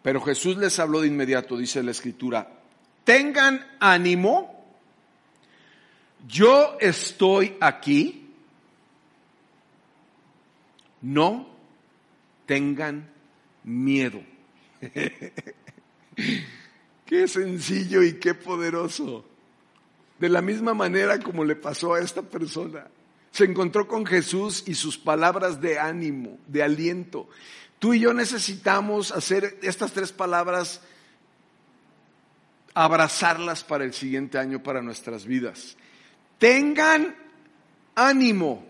pero 0.03 0.21
Jesús 0.21 0.59
les 0.59 0.79
habló 0.79 1.01
de 1.01 1.09
inmediato, 1.09 1.57
dice 1.57 1.83
la 1.83 1.93
escritura, 1.93 2.61
tengan 3.05 3.67
ánimo, 3.81 4.62
yo 6.29 6.77
estoy 6.81 7.57
aquí, 7.61 8.31
no 11.01 11.49
tengan 12.47 13.11
miedo. 13.65 14.23
qué 17.07 17.29
sencillo 17.29 18.03
y 18.03 18.15
qué 18.15 18.35
poderoso. 18.35 19.25
De 20.19 20.29
la 20.29 20.43
misma 20.43 20.75
manera 20.75 21.19
como 21.19 21.45
le 21.45 21.57
pasó 21.57 21.95
a 21.95 22.01
esta 22.01 22.23
persona. 22.23 22.87
Se 23.33 23.45
encontró 23.45 23.89
con 23.89 24.07
Jesús 24.07 24.63
y 24.67 24.75
sus 24.75 24.99
palabras 24.99 25.61
de 25.61 25.79
ánimo, 25.79 26.39
de 26.47 26.63
aliento. 26.63 27.29
Tú 27.79 27.95
y 27.95 28.01
yo 28.01 28.15
necesitamos 28.15 29.11
hacer 29.11 29.59
estas 29.63 29.93
tres 29.93 30.13
palabras, 30.13 30.83
abrazarlas 32.75 33.65
para 33.65 33.85
el 33.85 33.93
siguiente 33.93 34.39
año, 34.39 34.63
para 34.63 34.83
nuestras 34.83 35.27
vidas 35.27 35.77
tengan 36.43 37.15
ánimo. 37.95 38.67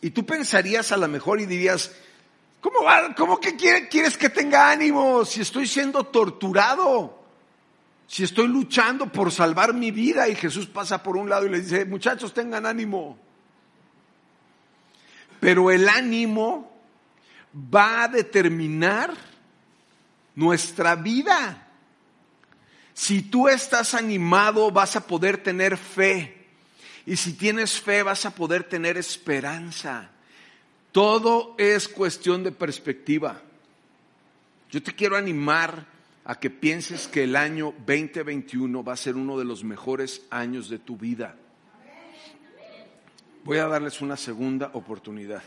Y 0.00 0.12
tú 0.12 0.24
pensarías 0.24 0.92
a 0.92 0.96
lo 0.96 1.06
mejor 1.08 1.38
y 1.38 1.44
dirías, 1.44 1.92
¿cómo, 2.62 2.82
va, 2.82 3.14
cómo 3.14 3.38
que 3.38 3.54
quieres 3.54 4.16
que 4.16 4.30
tenga 4.30 4.70
ánimo 4.70 5.26
si 5.26 5.42
estoy 5.42 5.66
siendo 5.66 6.04
torturado? 6.04 7.22
Si 8.06 8.24
estoy 8.24 8.48
luchando 8.48 9.12
por 9.12 9.30
salvar 9.30 9.74
mi 9.74 9.90
vida 9.90 10.26
y 10.26 10.34
Jesús 10.34 10.64
pasa 10.64 11.02
por 11.02 11.18
un 11.18 11.28
lado 11.28 11.44
y 11.44 11.50
le 11.50 11.60
dice, 11.60 11.84
muchachos, 11.84 12.32
tengan 12.32 12.64
ánimo. 12.64 13.18
Pero 15.40 15.70
el 15.70 15.86
ánimo 15.86 16.72
va 17.54 18.04
a 18.04 18.08
determinar 18.08 19.12
nuestra 20.34 20.94
vida. 20.94 21.68
Si 22.94 23.20
tú 23.20 23.48
estás 23.48 23.92
animado, 23.92 24.70
vas 24.70 24.96
a 24.96 25.06
poder 25.06 25.42
tener 25.42 25.76
fe. 25.76 26.43
Y 27.06 27.16
si 27.16 27.34
tienes 27.34 27.80
fe 27.80 28.02
vas 28.02 28.24
a 28.26 28.34
poder 28.34 28.64
tener 28.64 28.96
esperanza. 28.96 30.10
Todo 30.92 31.54
es 31.58 31.88
cuestión 31.88 32.42
de 32.42 32.52
perspectiva. 32.52 33.42
Yo 34.70 34.82
te 34.82 34.94
quiero 34.94 35.16
animar 35.16 35.86
a 36.24 36.38
que 36.38 36.50
pienses 36.50 37.06
que 37.06 37.24
el 37.24 37.36
año 37.36 37.74
2021 37.86 38.82
va 38.82 38.94
a 38.94 38.96
ser 38.96 39.16
uno 39.16 39.38
de 39.38 39.44
los 39.44 39.62
mejores 39.62 40.22
años 40.30 40.68
de 40.68 40.78
tu 40.78 40.96
vida. 40.96 41.36
Voy 43.44 43.58
a 43.58 43.66
darles 43.66 44.00
una 44.00 44.16
segunda 44.16 44.70
oportunidad. 44.72 45.42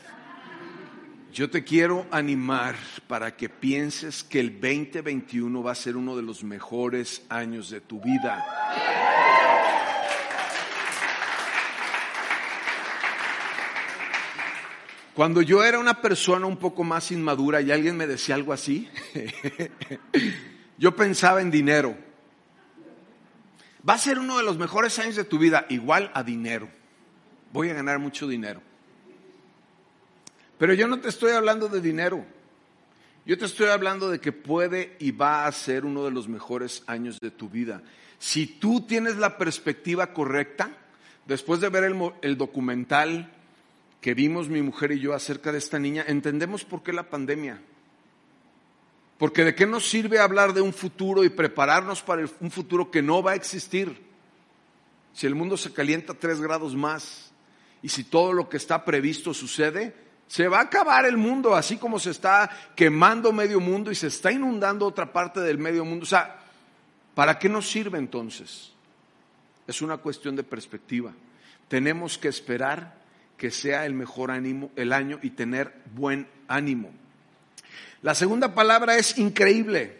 Yo 1.33 1.49
te 1.49 1.63
quiero 1.63 2.05
animar 2.11 2.75
para 3.07 3.35
que 3.35 3.49
pienses 3.49 4.23
que 4.23 4.39
el 4.39 4.59
2021 4.61 5.63
va 5.63 5.71
a 5.71 5.75
ser 5.75 5.97
uno 5.97 6.15
de 6.15 6.21
los 6.21 6.43
mejores 6.43 7.23
años 7.29 7.69
de 7.69 7.81
tu 7.81 7.99
vida. 7.99 8.45
Cuando 15.17 15.41
yo 15.41 15.63
era 15.63 15.79
una 15.79 15.99
persona 15.99 16.45
un 16.45 16.57
poco 16.57 16.83
más 16.83 17.11
inmadura 17.11 17.59
y 17.59 17.71
alguien 17.71 17.97
me 17.97 18.05
decía 18.05 18.35
algo 18.35 18.53
así, 18.53 18.87
yo 20.77 20.95
pensaba 20.95 21.41
en 21.41 21.49
dinero. 21.49 21.97
Va 23.89 23.95
a 23.95 23.97
ser 23.97 24.19
uno 24.19 24.37
de 24.37 24.43
los 24.43 24.59
mejores 24.59 24.99
años 24.99 25.15
de 25.15 25.23
tu 25.23 25.39
vida, 25.39 25.65
igual 25.69 26.11
a 26.13 26.21
dinero. 26.21 26.69
Voy 27.51 27.71
a 27.71 27.73
ganar 27.73 27.97
mucho 27.97 28.27
dinero. 28.27 28.61
Pero 30.59 30.75
yo 30.75 30.87
no 30.87 30.99
te 30.99 31.09
estoy 31.09 31.31
hablando 31.31 31.67
de 31.67 31.81
dinero. 31.81 32.23
Yo 33.25 33.39
te 33.39 33.45
estoy 33.45 33.69
hablando 33.69 34.11
de 34.11 34.19
que 34.19 34.33
puede 34.33 34.97
y 34.99 35.09
va 35.09 35.47
a 35.47 35.51
ser 35.51 35.83
uno 35.83 36.05
de 36.05 36.11
los 36.11 36.27
mejores 36.27 36.83
años 36.85 37.19
de 37.19 37.31
tu 37.31 37.49
vida. 37.49 37.81
Si 38.19 38.45
tú 38.45 38.81
tienes 38.81 39.17
la 39.17 39.39
perspectiva 39.39 40.13
correcta, 40.13 40.77
después 41.25 41.59
de 41.59 41.69
ver 41.69 41.91
el, 42.21 42.37
documental 42.37 43.33
que 44.01 44.13
vimos 44.13 44.49
mi 44.49 44.61
mujer 44.61 44.91
y 44.91 44.99
yo 44.99 45.13
acerca 45.13 45.51
de 45.51 45.57
esta 45.57 45.79
niña, 45.79 46.05
entendemos 46.07 46.63
por 46.63 46.83
qué 46.83 46.93
la 46.93 47.09
pandemia. 47.09 47.61
Porque 49.17 49.43
de 49.43 49.55
qué 49.55 49.65
nos 49.65 49.89
sirve 49.89 50.19
hablar 50.19 50.53
de 50.53 50.61
un 50.61 50.73
futuro 50.73 51.23
y 51.23 51.29
prepararnos 51.29 52.03
para 52.03 52.25
un 52.39 52.51
futuro 52.51 52.91
que 52.91 53.01
no 53.01 53.23
va 53.23 53.31
a 53.31 53.35
existir. 53.35 54.05
Si 55.13 55.25
el 55.25 55.33
mundo 55.33 55.57
se 55.57 55.73
calienta 55.73 56.13
tres 56.13 56.39
grados 56.39 56.75
más 56.75 57.31
y 57.81 57.89
si 57.89 58.03
todo 58.03 58.33
lo 58.33 58.47
que 58.47 58.57
está 58.57 58.85
previsto 58.85 59.33
sucede, 59.33 59.95
se 60.27 60.47
va 60.47 60.59
a 60.59 60.63
acabar 60.63 61.05
el 61.05 61.17
mundo, 61.17 61.55
así 61.55 61.77
como 61.77 61.99
se 61.99 62.11
está 62.11 62.49
quemando 62.75 63.31
medio 63.31 63.59
mundo 63.59 63.91
y 63.91 63.95
se 63.95 64.07
está 64.07 64.31
inundando 64.31 64.85
otra 64.85 65.11
parte 65.11 65.39
del 65.39 65.57
medio 65.57 65.83
mundo. 65.85 66.03
O 66.03 66.07
sea, 66.07 66.39
¿para 67.15 67.39
qué 67.39 67.49
nos 67.49 67.67
sirve 67.67 67.97
entonces? 67.97 68.73
Es 69.65 69.81
una 69.81 69.97
cuestión 69.97 70.35
de 70.35 70.43
perspectiva. 70.43 71.13
Tenemos 71.67 72.17
que 72.17 72.27
esperar 72.27 72.95
que 73.37 73.51
sea 73.51 73.85
el 73.85 73.93
mejor 73.93 74.31
ánimo, 74.31 74.71
el 74.75 74.93
año 74.93 75.19
y 75.21 75.31
tener 75.31 75.73
buen 75.93 76.27
ánimo. 76.47 76.91
La 78.01 78.15
segunda 78.15 78.53
palabra 78.53 78.97
es 78.97 79.17
increíble. 79.17 79.97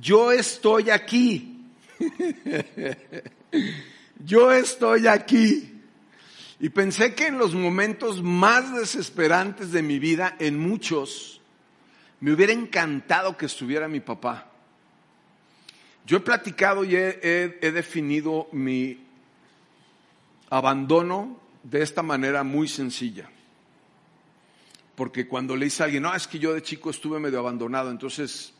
Yo 0.00 0.32
estoy 0.32 0.90
aquí. 0.90 1.64
Yo 4.24 4.52
estoy 4.52 5.06
aquí. 5.06 5.74
Y 6.60 6.70
pensé 6.70 7.14
que 7.14 7.28
en 7.28 7.38
los 7.38 7.54
momentos 7.54 8.22
más 8.22 8.74
desesperantes 8.74 9.70
de 9.70 9.82
mi 9.82 9.98
vida, 9.98 10.34
en 10.40 10.58
muchos, 10.58 11.40
me 12.20 12.32
hubiera 12.32 12.52
encantado 12.52 13.36
que 13.36 13.46
estuviera 13.46 13.86
mi 13.86 14.00
papá. 14.00 14.50
Yo 16.04 16.16
he 16.16 16.20
platicado 16.20 16.84
y 16.84 16.96
he, 16.96 17.48
definido 17.60 18.48
mi 18.50 19.06
abandono 20.50 21.38
de 21.62 21.82
esta 21.82 22.02
manera 22.02 22.42
muy 22.44 22.68
sencilla. 22.68 23.30
Porque 24.94 25.28
cuando 25.28 25.54
le 25.54 25.66
dice 25.66 25.82
a 25.82 25.86
alguien, 25.86 26.02
no, 26.02 26.14
es 26.14 26.26
que 26.26 26.38
yo 26.38 26.52
de 26.54 26.62
chico 26.62 26.90
estuve 26.90 27.20
medio 27.20 27.38
abandonado, 27.38 27.90
entonces, 27.90 28.52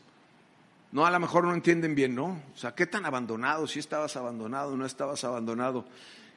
no, 0.91 1.05
a 1.05 1.11
lo 1.11 1.19
mejor 1.19 1.43
no 1.43 1.53
entienden 1.53 1.95
bien, 1.95 2.15
¿no? 2.15 2.41
O 2.53 2.57
sea, 2.57 2.73
¿qué 2.73 2.85
tan 2.85 3.05
abandonado? 3.05 3.67
Si 3.67 3.79
estabas 3.79 4.15
abandonado, 4.15 4.77
no 4.77 4.85
estabas 4.85 5.23
abandonado. 5.23 5.85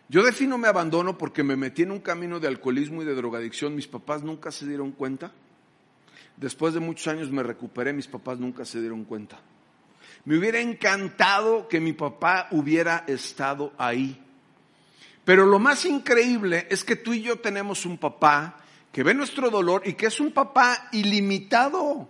Yo 0.09 0.23
defino 0.23 0.59
me 0.59 0.69
abandono 0.69 1.17
porque 1.17 1.43
me 1.43 1.57
metí 1.57 1.83
en 1.83 1.93
un 1.93 2.01
camino 2.01 2.41
de 2.41 2.49
alcoholismo 2.49 3.03
y 3.03 3.07
de 3.07 3.15
drogadicción. 3.15 3.75
Mis 3.75 3.87
papás 3.87 4.23
nunca 4.23 4.51
se 4.51 4.67
dieron 4.67 4.93
cuenta. 4.93 5.33
Después 6.37 6.75
de 6.75 6.81
muchos 6.81 7.07
años 7.09 7.31
me 7.31 7.43
recuperé, 7.43 7.93
mis 7.93 8.09
papás 8.09 8.39
nunca 8.39 8.65
se 8.65 8.81
dieron 8.81 9.05
cuenta. 9.05 9.39
Me 10.25 10.37
hubiera 10.37 10.61
encantado 10.61 11.69
que 11.69 11.81
mi 11.81 11.93
papá 11.93 12.49
hubiera 12.51 13.05
estado 13.07 13.73
ahí. 13.79 14.21
Pero 15.25 15.47
lo 15.47 15.59
más 15.59 15.85
increíble 15.85 16.67
es 16.71 16.85
que 16.85 16.97
tú 16.97 17.13
y 17.13 17.23
yo 17.23 17.39
tenemos 17.39 17.87
un 17.87 17.99
papá 17.99 18.59
que 18.91 19.03
ve 19.03 19.15
nuestro 19.15 19.51
dolor 19.51 19.83
y 19.87 19.95
que 19.95 20.07
es 20.07 20.21
un 20.21 20.33
papá 20.33 20.89
ilimitado. 20.93 22.09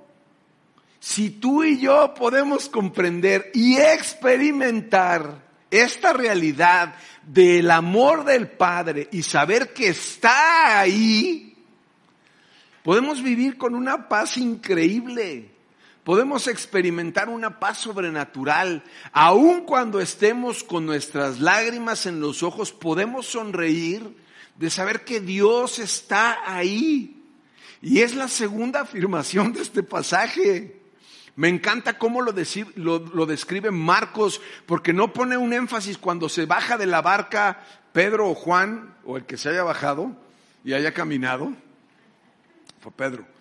Si 0.99 1.31
tú 1.31 1.62
y 1.64 1.78
yo 1.78 2.14
podemos 2.14 2.69
comprender 2.69 3.50
y 3.54 3.76
experimentar 3.76 5.42
esta 5.71 6.12
realidad 6.12 6.95
del 7.26 7.71
amor 7.71 8.25
del 8.25 8.49
Padre 8.49 9.09
y 9.11 9.23
saber 9.23 9.73
que 9.73 9.88
está 9.88 10.81
ahí, 10.81 11.57
podemos 12.83 13.23
vivir 13.23 13.57
con 13.59 13.75
una 13.75 14.09
paz 14.09 14.37
increíble. 14.37 15.50
Podemos 16.04 16.49
experimentar 16.49 17.28
una 17.28 17.61
paz 17.61 17.78
sobrenatural. 17.78 18.82
Aun 19.12 19.64
cuando 19.64 20.00
estemos 20.00 20.64
con 20.64 20.85
nuestras 20.85 21.38
lágrimas 21.38 22.07
en 22.07 22.20
los 22.20 22.42
ojos, 22.42 22.72
podemos 22.72 23.26
sonreír 23.26 24.16
de 24.57 24.70
saber 24.70 25.05
que 25.05 25.20
Dios 25.20 25.79
está 25.79 26.38
ahí. 26.44 27.22
Y 27.81 28.00
es 28.00 28.14
la 28.14 28.29
segunda 28.29 28.81
afirmación 28.81 29.53
de 29.53 29.62
este 29.62 29.85
pasaje. 29.85 30.81
Me 31.37 31.48
encanta 31.48 31.98
cómo 31.98 32.20
lo, 32.20 32.33
lo, 32.76 33.26
describe 33.26 33.70
Marcos, 33.70 34.40
porque 34.66 34.92
no 34.92 35.12
pone 35.12 35.37
un 35.37 35.53
énfasis 35.53 35.98
cuando 35.98 36.29
se 36.29 36.46
baja 36.46 36.76
de 36.76 36.87
la 36.87 37.00
barca 37.00 37.64
Pedro 37.92 38.29
o 38.29 38.35
Juan, 38.35 38.94
o 39.05 39.16
el 39.16 39.24
que 39.24 39.37
se 39.37 39.50
haya 39.50 39.62
bajado 39.62 40.12
y 40.64 40.74
haya 40.74 40.92
caminado. 40.92 41.53
Fue 42.81 42.92
Pedro. 42.92 43.32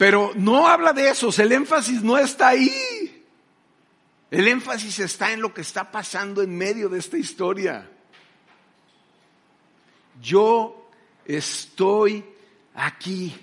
Pero 0.00 0.32
no 0.34 0.66
habla 0.66 0.94
de 0.94 1.10
eso, 1.10 1.28
el 1.36 1.52
énfasis 1.52 2.02
no 2.02 2.16
está 2.16 2.48
ahí. 2.48 3.22
El 4.30 4.48
énfasis 4.48 4.98
está 4.98 5.34
en 5.34 5.42
lo 5.42 5.52
que 5.52 5.60
está 5.60 5.92
pasando 5.92 6.40
en 6.40 6.56
medio 6.56 6.88
de 6.88 6.98
esta 6.98 7.18
historia. 7.18 7.86
Yo 10.22 10.90
estoy 11.26 12.24
aquí. 12.74 13.38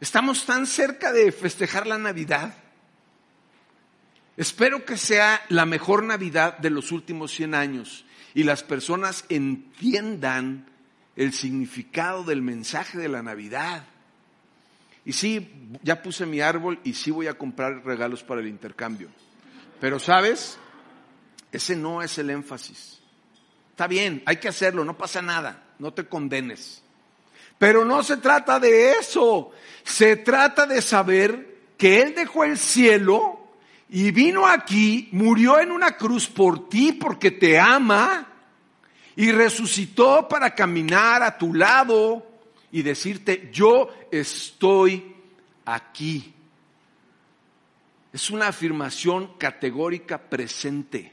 Estamos 0.00 0.44
tan 0.44 0.66
cerca 0.66 1.12
de 1.12 1.30
festejar 1.30 1.86
la 1.86 1.98
Navidad. 1.98 2.52
Espero 4.36 4.84
que 4.84 4.96
sea 4.96 5.40
la 5.50 5.66
mejor 5.66 6.02
Navidad 6.02 6.58
de 6.58 6.70
los 6.70 6.90
últimos 6.90 7.30
100 7.30 7.54
años 7.54 8.04
y 8.34 8.42
las 8.42 8.64
personas 8.64 9.24
entiendan 9.28 10.68
el 11.14 11.32
significado 11.32 12.24
del 12.24 12.42
mensaje 12.42 12.98
de 12.98 13.08
la 13.08 13.22
Navidad. 13.22 13.84
Y 15.06 15.12
sí, 15.12 15.70
ya 15.84 16.02
puse 16.02 16.26
mi 16.26 16.40
árbol 16.40 16.80
y 16.82 16.92
sí 16.92 17.12
voy 17.12 17.28
a 17.28 17.38
comprar 17.38 17.84
regalos 17.84 18.24
para 18.24 18.40
el 18.40 18.48
intercambio. 18.48 19.08
Pero 19.80 20.00
sabes, 20.00 20.58
ese 21.52 21.76
no 21.76 22.02
es 22.02 22.18
el 22.18 22.28
énfasis. 22.28 22.98
Está 23.70 23.86
bien, 23.86 24.20
hay 24.26 24.38
que 24.38 24.48
hacerlo, 24.48 24.84
no 24.84 24.98
pasa 24.98 25.22
nada, 25.22 25.62
no 25.78 25.92
te 25.92 26.06
condenes. 26.06 26.82
Pero 27.56 27.84
no 27.84 28.02
se 28.02 28.16
trata 28.16 28.58
de 28.58 28.94
eso, 28.94 29.52
se 29.84 30.16
trata 30.16 30.66
de 30.66 30.82
saber 30.82 31.56
que 31.78 32.02
Él 32.02 32.14
dejó 32.16 32.42
el 32.42 32.58
cielo 32.58 33.46
y 33.88 34.10
vino 34.10 34.44
aquí, 34.44 35.08
murió 35.12 35.60
en 35.60 35.70
una 35.70 35.96
cruz 35.96 36.26
por 36.26 36.68
ti 36.68 36.92
porque 36.92 37.30
te 37.30 37.60
ama 37.60 38.26
y 39.14 39.30
resucitó 39.30 40.26
para 40.28 40.52
caminar 40.52 41.22
a 41.22 41.38
tu 41.38 41.54
lado 41.54 42.25
y 42.72 42.82
decirte, 42.82 43.48
yo 43.52 43.88
estoy 44.10 45.14
aquí. 45.64 46.34
Es 48.12 48.30
una 48.30 48.48
afirmación 48.48 49.36
categórica 49.38 50.18
presente. 50.18 51.12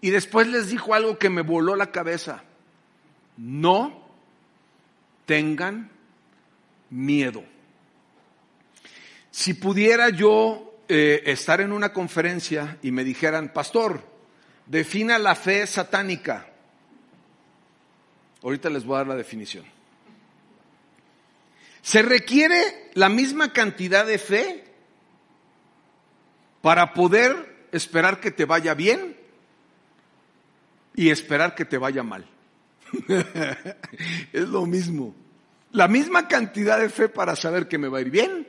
Y 0.00 0.10
después 0.10 0.46
les 0.46 0.68
dijo 0.68 0.94
algo 0.94 1.18
que 1.18 1.30
me 1.30 1.42
voló 1.42 1.74
la 1.76 1.90
cabeza. 1.90 2.44
No 3.36 4.06
tengan 5.26 5.90
miedo. 6.90 7.44
Si 9.30 9.54
pudiera 9.54 10.10
yo 10.10 10.78
eh, 10.88 11.22
estar 11.26 11.60
en 11.60 11.72
una 11.72 11.92
conferencia 11.92 12.78
y 12.82 12.90
me 12.90 13.04
dijeran, 13.04 13.52
pastor, 13.52 14.02
defina 14.66 15.18
la 15.18 15.34
fe 15.34 15.66
satánica. 15.66 16.48
Ahorita 18.42 18.70
les 18.70 18.84
voy 18.84 18.94
a 18.94 18.98
dar 18.98 19.08
la 19.08 19.16
definición. 19.16 19.77
Se 21.88 22.02
requiere 22.02 22.90
la 22.92 23.08
misma 23.08 23.54
cantidad 23.54 24.04
de 24.04 24.18
fe 24.18 24.62
para 26.60 26.92
poder 26.92 27.66
esperar 27.72 28.20
que 28.20 28.30
te 28.30 28.44
vaya 28.44 28.74
bien 28.74 29.16
y 30.94 31.08
esperar 31.08 31.54
que 31.54 31.64
te 31.64 31.78
vaya 31.78 32.02
mal. 32.02 32.28
es 34.34 34.48
lo 34.48 34.66
mismo. 34.66 35.14
La 35.72 35.88
misma 35.88 36.28
cantidad 36.28 36.78
de 36.78 36.90
fe 36.90 37.08
para 37.08 37.34
saber 37.36 37.68
que 37.68 37.78
me 37.78 37.88
va 37.88 37.96
a 37.96 38.02
ir 38.02 38.10
bien 38.10 38.46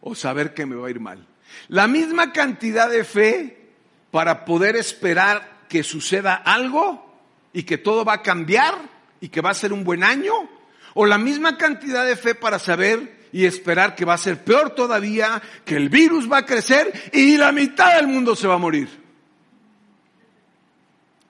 o 0.00 0.16
saber 0.16 0.52
que 0.52 0.66
me 0.66 0.74
va 0.74 0.88
a 0.88 0.90
ir 0.90 0.98
mal. 0.98 1.24
La 1.68 1.86
misma 1.86 2.32
cantidad 2.32 2.90
de 2.90 3.04
fe 3.04 3.70
para 4.10 4.44
poder 4.44 4.74
esperar 4.74 5.60
que 5.68 5.84
suceda 5.84 6.34
algo 6.34 7.20
y 7.52 7.62
que 7.62 7.78
todo 7.78 8.04
va 8.04 8.14
a 8.14 8.22
cambiar 8.22 8.74
y 9.20 9.28
que 9.28 9.42
va 9.42 9.50
a 9.50 9.54
ser 9.54 9.72
un 9.72 9.84
buen 9.84 10.02
año. 10.02 10.58
O 10.94 11.06
la 11.06 11.18
misma 11.18 11.56
cantidad 11.56 12.06
de 12.06 12.16
fe 12.16 12.34
para 12.34 12.58
saber 12.58 13.28
y 13.32 13.44
esperar 13.44 13.94
que 13.94 14.04
va 14.04 14.14
a 14.14 14.18
ser 14.18 14.42
peor 14.44 14.70
todavía, 14.74 15.40
que 15.64 15.76
el 15.76 15.88
virus 15.88 16.30
va 16.30 16.38
a 16.38 16.46
crecer 16.46 17.10
y 17.12 17.36
la 17.36 17.52
mitad 17.52 17.96
del 17.96 18.08
mundo 18.08 18.34
se 18.34 18.48
va 18.48 18.54
a 18.54 18.58
morir. 18.58 18.88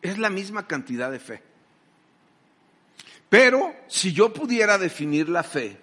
Es 0.02 0.18
la 0.18 0.30
misma 0.30 0.66
cantidad 0.66 1.10
de 1.10 1.18
fe. 1.18 1.42
Pero 3.28 3.74
si 3.86 4.12
yo 4.12 4.32
pudiera 4.32 4.78
definir 4.78 5.28
la 5.28 5.42
fe 5.42 5.78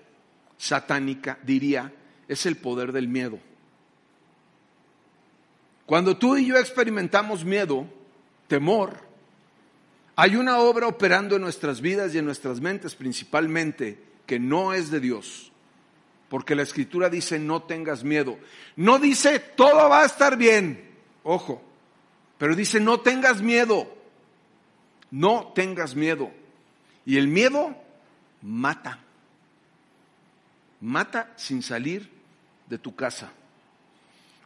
satánica, 0.57 1.37
diría, 1.43 1.93
es 2.27 2.45
el 2.45 2.57
poder 2.57 2.91
del 2.91 3.07
miedo. 3.07 3.39
Cuando 5.85 6.17
tú 6.17 6.35
y 6.35 6.47
yo 6.47 6.57
experimentamos 6.57 7.45
miedo, 7.45 7.87
temor, 8.47 9.06
hay 10.19 10.35
una 10.35 10.57
obra 10.57 10.87
operando 10.87 11.35
en 11.35 11.43
nuestras 11.43 11.79
vidas 11.79 12.13
y 12.13 12.17
en 12.17 12.25
nuestras 12.25 12.59
mentes 12.59 12.95
principalmente 12.95 14.01
que 14.25 14.39
no 14.39 14.73
es 14.73 14.89
de 14.89 14.99
Dios. 14.99 15.51
porque 16.27 16.55
la 16.55 16.63
escritura 16.63 17.07
dice 17.09 17.39
no 17.39 17.63
tengas 17.63 18.03
miedo. 18.03 18.37
No 18.75 18.99
dice 18.99 19.39
todo 19.39 19.87
va 19.87 20.01
a 20.01 20.05
estar 20.05 20.35
bien, 20.35 20.89
ojo, 21.23 21.61
pero 22.37 22.55
dice 22.55 22.79
no 22.81 22.99
tengas 22.99 23.41
miedo, 23.41 23.95
no 25.11 25.53
tengas 25.55 25.95
miedo. 25.95 26.31
Y 27.05 27.17
el 27.17 27.27
miedo 27.27 27.77
mata, 28.41 28.99
mata 30.81 31.31
sin 31.37 31.61
salir 31.61 32.09
de 32.67 32.77
tu 32.77 32.95
casa. 32.95 33.31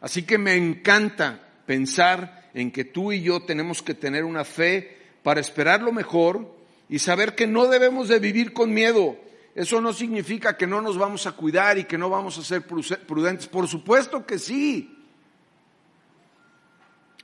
Así 0.00 0.22
que 0.22 0.36
me 0.36 0.54
encanta 0.54 1.48
pensar 1.66 2.50
en 2.54 2.70
que 2.70 2.84
tú 2.84 3.10
y 3.10 3.22
yo 3.22 3.42
tenemos 3.42 3.82
que 3.82 3.94
tener 3.94 4.22
una 4.22 4.44
fe 4.44 5.01
para 5.22 5.40
esperar 5.40 5.82
lo 5.82 5.92
mejor 5.92 6.54
y 6.88 6.98
saber 6.98 7.34
que 7.34 7.46
no 7.46 7.66
debemos 7.66 8.08
de 8.08 8.18
vivir 8.18 8.52
con 8.52 8.72
miedo. 8.72 9.16
Eso 9.54 9.80
no 9.80 9.92
significa 9.92 10.56
que 10.56 10.66
no 10.66 10.80
nos 10.80 10.96
vamos 10.96 11.26
a 11.26 11.32
cuidar 11.32 11.78
y 11.78 11.84
que 11.84 11.98
no 11.98 12.08
vamos 12.08 12.38
a 12.38 12.42
ser 12.42 12.62
prudentes. 12.62 13.46
Por 13.46 13.68
supuesto 13.68 14.26
que 14.26 14.38
sí. 14.38 14.98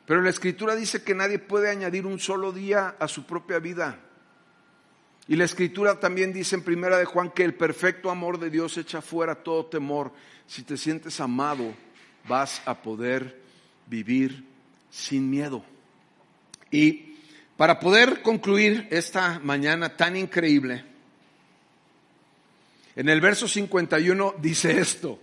Pero 0.07 0.23
la 0.23 0.31
escritura 0.31 0.75
dice 0.75 1.03
que 1.03 1.15
nadie 1.15 1.39
puede 1.39 1.71
añadir 1.71 2.07
un 2.07 2.19
solo 2.19 2.53
día 2.53 2.97
a 2.99 3.09
su 3.09 3.25
propia 3.25 3.59
vida. 3.59 3.99
Y 5.27 5.37
la 5.37 5.45
escritura 5.45 6.01
también 6.01 6.33
dice 6.33 6.55
en 6.55 6.63
primera 6.63 6.97
de 6.97 7.05
Juan 7.05 7.31
que 7.31 7.45
el 7.45 7.55
perfecto 7.55 8.11
amor 8.11 8.39
de 8.39 8.49
Dios 8.49 8.79
echa 8.79 9.03
fuera 9.03 9.35
todo 9.35 9.67
temor. 9.67 10.13
Si 10.47 10.63
te 10.63 10.79
sientes 10.79 11.21
amado, 11.21 11.75
vas 12.27 12.63
a 12.65 12.81
poder 12.81 13.39
vivir 13.87 14.45
sin 14.91 15.29
miedo. 15.29 15.63
Y 16.71 17.08
para 17.59 17.81
poder 17.81 18.23
concluir 18.23 18.87
esta 18.89 19.41
mañana 19.41 19.97
tan 19.97 20.17
increíble, 20.17 20.85
en 22.95 23.09
el 23.09 23.21
verso 23.21 23.49
51 23.49 24.37
dice 24.41 24.79
esto. 24.79 25.19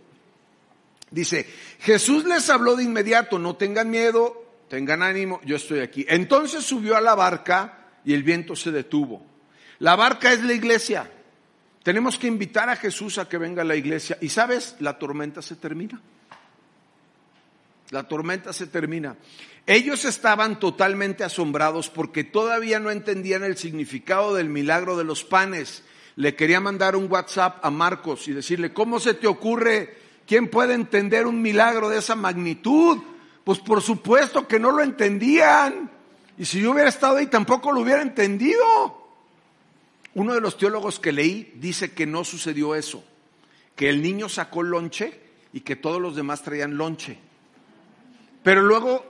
Dice, 1.10 1.46
Jesús 1.80 2.26
les 2.26 2.50
habló 2.50 2.76
de 2.76 2.84
inmediato, 2.84 3.40
no 3.40 3.56
tengan 3.56 3.90
miedo, 3.90 4.50
tengan 4.70 5.02
ánimo, 5.02 5.40
yo 5.46 5.56
estoy 5.56 5.80
aquí. 5.80 6.06
Entonces 6.10 6.66
subió 6.66 6.98
a 6.98 7.02
la 7.02 7.16
barca 7.16 7.88
y 8.04 8.14
el 8.14 8.24
viento 8.24 8.54
se 8.58 8.72
detuvo. 8.72 9.26
La 9.80 9.96
barca 9.96 10.34
es 10.34 10.44
la 10.44 10.52
iglesia. 10.52 11.10
Tenemos 11.84 12.18
que 12.18 12.28
invitar 12.28 12.70
a 12.70 12.76
Jesús 12.76 13.18
a 13.18 13.30
que 13.30 13.38
venga 13.38 13.62
a 13.62 13.66
la 13.66 13.78
iglesia. 13.78 14.18
Y 14.20 14.28
sabes, 14.28 14.76
la 14.80 15.00
tormenta 15.00 15.42
se 15.42 15.56
termina. 15.56 16.02
La 17.92 18.08
tormenta 18.08 18.54
se 18.54 18.68
termina. 18.68 19.16
Ellos 19.68 20.06
estaban 20.06 20.60
totalmente 20.60 21.24
asombrados 21.24 21.90
porque 21.90 22.24
todavía 22.24 22.80
no 22.80 22.92
entendían 22.92 23.44
el 23.44 23.58
significado 23.58 24.36
del 24.36 24.50
milagro 24.50 24.98
de 24.98 25.04
los 25.04 25.24
panes. 25.24 25.84
Le 26.16 26.36
quería 26.36 26.60
mandar 26.60 26.96
un 26.96 27.12
WhatsApp 27.12 27.64
a 27.64 27.72
Marcos 27.72 28.28
y 28.28 28.34
decirle, 28.34 28.74
¿cómo 28.74 29.00
se 29.00 29.14
te 29.16 29.28
ocurre? 29.28 29.98
¿Quién 30.28 30.50
puede 30.50 30.74
entender 30.74 31.28
un 31.28 31.42
milagro 31.42 31.90
de 31.90 31.98
esa 32.00 32.16
magnitud? 32.16 33.00
Pues 33.44 33.60
por 33.60 33.82
supuesto 33.82 34.48
que 34.48 34.60
no 34.60 34.72
lo 34.72 34.82
entendían. 34.82 35.92
Y 36.38 36.46
si 36.46 36.62
yo 36.62 36.72
hubiera 36.72 36.90
estado 36.90 37.18
ahí 37.18 37.28
tampoco 37.28 37.72
lo 37.72 37.82
hubiera 37.82 38.02
entendido. 38.02 39.06
Uno 40.14 40.34
de 40.34 40.42
los 40.42 40.58
teólogos 40.58 41.00
que 41.00 41.12
leí 41.12 41.54
dice 41.56 41.92
que 41.92 42.06
no 42.06 42.24
sucedió 42.24 42.74
eso, 42.76 43.04
que 43.76 43.90
el 43.90 44.02
niño 44.02 44.30
sacó 44.30 44.64
lonche 44.64 45.20
y 45.52 45.62
que 45.62 45.76
todos 45.76 46.02
los 46.02 46.16
demás 46.16 46.42
traían 46.42 46.78
lonche. 46.78 47.20
Pero 48.46 48.62
luego 48.62 49.04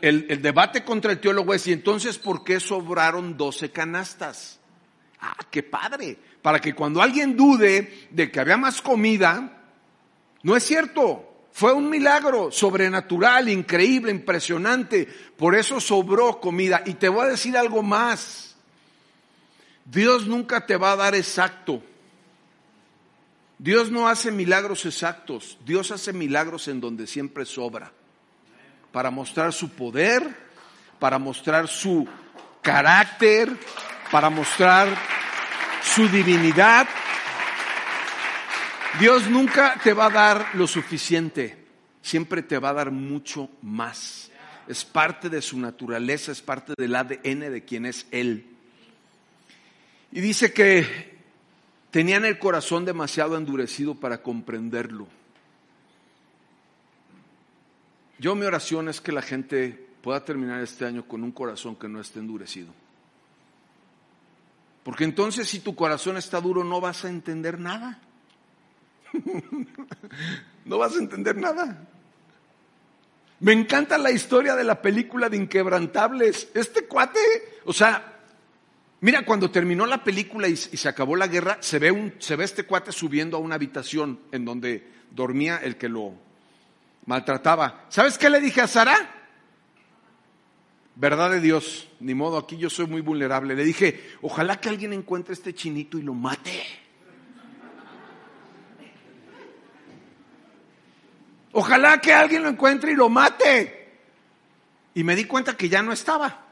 el, 0.00 0.40
debate 0.40 0.84
contra 0.84 1.10
el 1.10 1.18
teólogo 1.18 1.52
es, 1.52 1.66
¿y 1.66 1.72
entonces 1.72 2.18
por 2.18 2.44
qué 2.44 2.60
sobraron 2.60 3.36
12 3.36 3.72
canastas? 3.72 4.60
Ah, 5.20 5.36
qué 5.50 5.64
padre. 5.64 6.16
Para 6.40 6.60
que 6.60 6.72
cuando 6.72 7.02
alguien 7.02 7.36
dude 7.36 8.06
de 8.12 8.30
que 8.30 8.38
había 8.38 8.56
más 8.56 8.80
comida, 8.80 9.64
no 10.44 10.54
es 10.56 10.62
cierto. 10.62 11.48
Fue 11.50 11.72
un 11.72 11.90
milagro 11.90 12.52
sobrenatural, 12.52 13.48
increíble, 13.48 14.12
impresionante. 14.12 15.08
Por 15.36 15.56
eso 15.56 15.80
sobró 15.80 16.38
comida. 16.38 16.84
Y 16.86 16.94
te 16.94 17.08
voy 17.08 17.26
a 17.26 17.30
decir 17.30 17.56
algo 17.56 17.82
más. 17.82 18.54
Dios 19.84 20.28
nunca 20.28 20.64
te 20.64 20.76
va 20.76 20.92
a 20.92 20.96
dar 20.96 21.16
exacto. 21.16 21.82
Dios 23.58 23.90
no 23.90 24.06
hace 24.06 24.30
milagros 24.30 24.86
exactos, 24.86 25.58
Dios 25.66 25.90
hace 25.90 26.14
milagros 26.14 26.66
en 26.68 26.80
donde 26.80 27.06
siempre 27.06 27.44
sobra, 27.44 27.92
para 28.92 29.10
mostrar 29.10 29.52
su 29.52 29.70
poder, 29.70 30.22
para 30.98 31.18
mostrar 31.18 31.68
su 31.68 32.06
carácter, 32.62 33.50
para 34.10 34.30
mostrar 34.30 34.88
su 35.82 36.08
divinidad. 36.08 36.88
Dios 38.98 39.28
nunca 39.28 39.78
te 39.82 39.92
va 39.92 40.06
a 40.06 40.10
dar 40.10 40.54
lo 40.54 40.66
suficiente, 40.66 41.64
siempre 42.02 42.42
te 42.42 42.58
va 42.58 42.70
a 42.70 42.74
dar 42.74 42.90
mucho 42.90 43.48
más. 43.62 44.30
Es 44.66 44.84
parte 44.84 45.28
de 45.28 45.42
su 45.42 45.58
naturaleza, 45.58 46.32
es 46.32 46.42
parte 46.42 46.74
del 46.76 46.94
ADN 46.94 47.50
de 47.50 47.64
quien 47.64 47.86
es 47.86 48.06
Él. 48.10 48.46
Y 50.12 50.20
dice 50.20 50.52
que 50.52 51.18
tenían 51.90 52.24
el 52.24 52.38
corazón 52.38 52.84
demasiado 52.84 53.36
endurecido 53.36 53.94
para 53.94 54.22
comprenderlo. 54.22 55.06
Yo 58.20 58.34
mi 58.34 58.44
oración 58.44 58.90
es 58.90 59.00
que 59.00 59.12
la 59.12 59.22
gente 59.22 59.88
pueda 60.02 60.22
terminar 60.22 60.60
este 60.62 60.84
año 60.84 61.08
con 61.08 61.24
un 61.24 61.32
corazón 61.32 61.74
que 61.74 61.88
no 61.88 62.02
esté 62.02 62.18
endurecido. 62.18 62.68
Porque 64.82 65.04
entonces 65.04 65.48
si 65.48 65.60
tu 65.60 65.74
corazón 65.74 66.18
está 66.18 66.38
duro 66.38 66.62
no 66.62 66.82
vas 66.82 67.06
a 67.06 67.08
entender 67.08 67.58
nada. 67.58 67.98
no 70.66 70.76
vas 70.76 70.96
a 70.96 70.98
entender 70.98 71.38
nada. 71.38 71.88
Me 73.40 73.54
encanta 73.54 73.96
la 73.96 74.10
historia 74.10 74.54
de 74.54 74.64
la 74.64 74.82
película 74.82 75.30
de 75.30 75.38
Inquebrantables. 75.38 76.50
Este 76.52 76.86
cuate, 76.86 77.20
o 77.64 77.72
sea, 77.72 78.18
Mira, 79.02 79.24
cuando 79.24 79.50
terminó 79.50 79.86
la 79.86 80.04
película 80.04 80.46
y, 80.46 80.56
se 80.56 80.86
acabó 80.86 81.16
la 81.16 81.26
guerra, 81.26 81.56
se 81.60 81.78
ve, 81.78 81.90
un, 81.90 82.12
se 82.18 82.36
ve 82.36 82.44
este 82.44 82.64
cuate 82.64 82.92
subiendo 82.92 83.38
a 83.38 83.40
una 83.40 83.54
habitación 83.54 84.20
en 84.30 84.44
donde 84.44 84.86
dormía 85.10 85.56
el 85.56 85.78
que 85.78 85.88
lo 85.88 86.16
maltrataba. 87.06 87.86
¿Sabes 87.88 88.18
qué 88.18 88.30
le 88.30 88.40
dije 88.40 88.60
a 88.60 88.66
Sara? 88.66 88.96
Verdad 90.94 91.30
de 91.30 91.40
Dios, 91.40 91.88
ni 92.00 92.14
modo, 92.14 92.36
aquí 92.36 92.56
yo 92.56 92.68
soy 92.68 92.86
muy 92.86 93.00
vulnerable. 93.00 93.54
Le 93.54 93.64
dije, 93.64 94.10
ojalá 94.22 94.60
que 94.60 94.68
alguien 94.68 94.92
encuentre 94.92 95.34
este 95.34 95.54
chinito 95.54 95.98
y 95.98 96.02
lo 96.02 96.14
mate. 96.14 96.64
Ojalá 101.52 102.00
que 102.00 102.12
alguien 102.12 102.42
lo 102.42 102.48
encuentre 102.48 102.92
y 102.92 102.94
lo 102.94 103.08
mate. 103.08 103.98
Y 104.94 105.04
me 105.04 105.16
di 105.16 105.24
cuenta 105.24 105.56
que 105.56 105.68
ya 105.68 105.82
no 105.82 105.92
estaba 105.92 106.50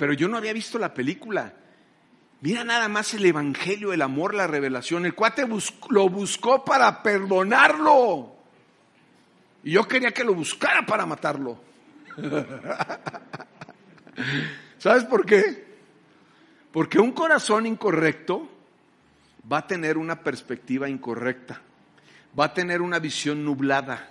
pero 0.00 0.14
yo 0.14 0.28
no 0.28 0.38
había 0.38 0.54
visto 0.54 0.78
la 0.78 0.94
película. 0.94 1.52
Mira 2.40 2.64
nada 2.64 2.88
más 2.88 3.12
el 3.12 3.26
Evangelio, 3.26 3.92
el 3.92 4.00
amor, 4.00 4.34
la 4.34 4.46
revelación. 4.46 5.04
El 5.04 5.14
cuate 5.14 5.46
lo 5.90 6.08
buscó 6.08 6.64
para 6.64 7.02
perdonarlo. 7.02 8.34
Y 9.62 9.72
yo 9.72 9.86
quería 9.86 10.12
que 10.12 10.24
lo 10.24 10.34
buscara 10.34 10.84
para 10.86 11.06
matarlo. 11.06 11.60
¿Sabes 14.78 15.04
por 15.04 15.26
qué? 15.26 15.70
Porque 16.72 16.98
un 16.98 17.12
corazón 17.12 17.66
incorrecto 17.66 18.48
va 19.50 19.58
a 19.58 19.66
tener 19.66 19.98
una 19.98 20.22
perspectiva 20.22 20.88
incorrecta, 20.88 21.60
va 22.38 22.46
a 22.46 22.54
tener 22.54 22.80
una 22.80 22.98
visión 22.98 23.44
nublada, 23.44 24.10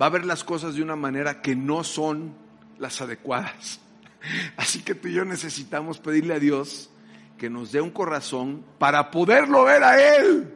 va 0.00 0.06
a 0.06 0.10
ver 0.10 0.24
las 0.24 0.44
cosas 0.44 0.74
de 0.74 0.82
una 0.82 0.96
manera 0.96 1.42
que 1.42 1.54
no 1.54 1.84
son 1.84 2.34
las 2.78 3.00
adecuadas. 3.00 3.80
Así 4.56 4.82
que 4.82 4.94
tú 4.94 5.08
y 5.08 5.14
yo 5.14 5.24
necesitamos 5.24 5.98
pedirle 5.98 6.34
a 6.34 6.38
Dios 6.38 6.90
que 7.36 7.50
nos 7.50 7.72
dé 7.72 7.80
un 7.80 7.90
corazón 7.90 8.64
para 8.78 9.10
poderlo 9.10 9.64
ver 9.64 9.84
a 9.84 10.16
Él, 10.16 10.52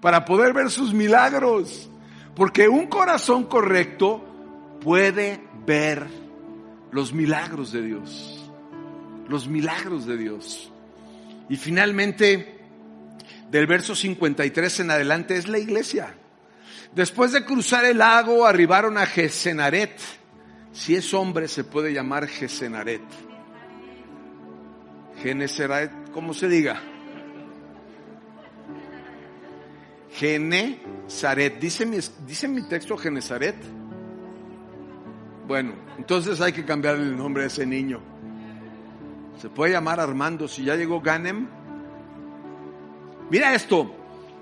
para 0.00 0.24
poder 0.24 0.52
ver 0.52 0.70
sus 0.70 0.94
milagros. 0.94 1.90
Porque 2.34 2.68
un 2.68 2.86
corazón 2.86 3.44
correcto 3.44 4.24
puede 4.80 5.40
ver 5.66 6.06
los 6.92 7.12
milagros 7.12 7.72
de 7.72 7.82
Dios, 7.82 8.50
los 9.28 9.48
milagros 9.48 10.06
de 10.06 10.16
Dios. 10.16 10.72
Y 11.48 11.56
finalmente, 11.56 12.60
del 13.50 13.66
verso 13.66 13.94
53 13.94 14.80
en 14.80 14.90
adelante 14.90 15.36
es 15.36 15.48
la 15.48 15.58
iglesia. 15.58 16.14
Después 16.94 17.32
de 17.32 17.44
cruzar 17.44 17.84
el 17.84 17.98
lago, 17.98 18.46
arribaron 18.46 18.98
a 18.98 19.06
Gesenaret 19.06 20.00
si 20.72 20.94
es 20.94 21.12
hombre, 21.14 21.48
se 21.48 21.64
puede 21.64 21.92
llamar 21.92 22.28
Gesenaret. 22.28 23.02
Genesaret, 25.22 25.90
¿cómo 26.12 26.32
se 26.32 26.48
diga? 26.48 26.80
Genesaret. 30.12 31.58
¿Dice 31.60 31.86
mi, 31.86 31.98
¿Dice 32.26 32.48
mi 32.48 32.62
texto 32.68 32.96
Genesaret? 32.96 33.56
Bueno, 35.46 35.72
entonces 35.98 36.40
hay 36.40 36.52
que 36.52 36.64
cambiarle 36.64 37.02
el 37.02 37.16
nombre 37.16 37.44
a 37.44 37.46
ese 37.46 37.66
niño. 37.66 38.00
Se 39.40 39.48
puede 39.48 39.72
llamar 39.72 40.00
Armando. 40.00 40.46
Si 40.46 40.64
ya 40.64 40.76
llegó 40.76 41.00
Ganem. 41.00 41.48
Mira 43.30 43.54
esto. 43.54 43.94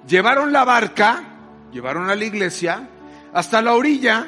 llevaron 0.07 0.53
la 0.53 0.65
barca, 0.65 1.23
llevaron 1.73 2.09
a 2.09 2.15
la 2.15 2.25
iglesia 2.25 2.89
hasta 3.33 3.61
la 3.61 3.75
orilla 3.75 4.27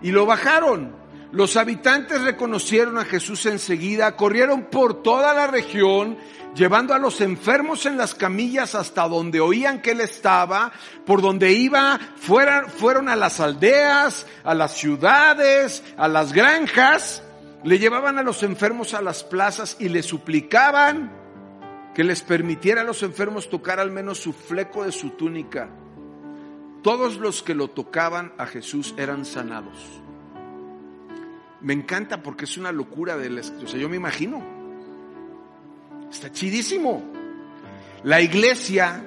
y 0.00 0.12
lo 0.12 0.26
bajaron. 0.26 1.01
Los 1.32 1.56
habitantes 1.56 2.20
reconocieron 2.20 2.98
a 2.98 3.06
Jesús 3.06 3.46
enseguida, 3.46 4.16
corrieron 4.16 4.64
por 4.64 5.02
toda 5.02 5.32
la 5.32 5.46
región, 5.46 6.18
llevando 6.54 6.92
a 6.92 6.98
los 6.98 7.22
enfermos 7.22 7.86
en 7.86 7.96
las 7.96 8.14
camillas 8.14 8.74
hasta 8.74 9.08
donde 9.08 9.40
oían 9.40 9.80
que 9.80 9.92
él 9.92 10.02
estaba, 10.02 10.72
por 11.06 11.22
donde 11.22 11.52
iba, 11.52 11.98
fueron, 12.16 13.08
a 13.08 13.16
las 13.16 13.40
aldeas, 13.40 14.26
a 14.44 14.54
las 14.54 14.76
ciudades, 14.76 15.82
a 15.96 16.06
las 16.06 16.34
granjas, 16.34 17.22
le 17.64 17.78
llevaban 17.78 18.18
a 18.18 18.22
los 18.22 18.42
enfermos 18.42 18.92
a 18.92 19.00
las 19.00 19.24
plazas 19.24 19.78
y 19.80 19.88
le 19.88 20.02
suplicaban 20.02 21.10
que 21.94 22.04
les 22.04 22.20
permitiera 22.20 22.82
a 22.82 22.84
los 22.84 23.02
enfermos 23.02 23.48
tocar 23.48 23.80
al 23.80 23.90
menos 23.90 24.18
su 24.18 24.34
fleco 24.34 24.84
de 24.84 24.92
su 24.92 25.10
túnica. 25.10 25.70
Todos 26.82 27.16
los 27.16 27.42
que 27.42 27.54
lo 27.54 27.68
tocaban 27.68 28.34
a 28.36 28.44
Jesús 28.44 28.94
eran 28.98 29.24
sanados. 29.24 30.02
Me 31.62 31.72
encanta 31.72 32.22
porque 32.22 32.44
es 32.44 32.56
una 32.56 32.72
locura 32.72 33.16
de 33.16 33.30
la 33.30 33.40
o 33.40 33.66
sea, 33.66 33.78
yo 33.78 33.88
me 33.88 33.96
imagino. 33.96 34.42
Está 36.10 36.30
chidísimo. 36.30 37.02
La 38.02 38.20
iglesia 38.20 39.04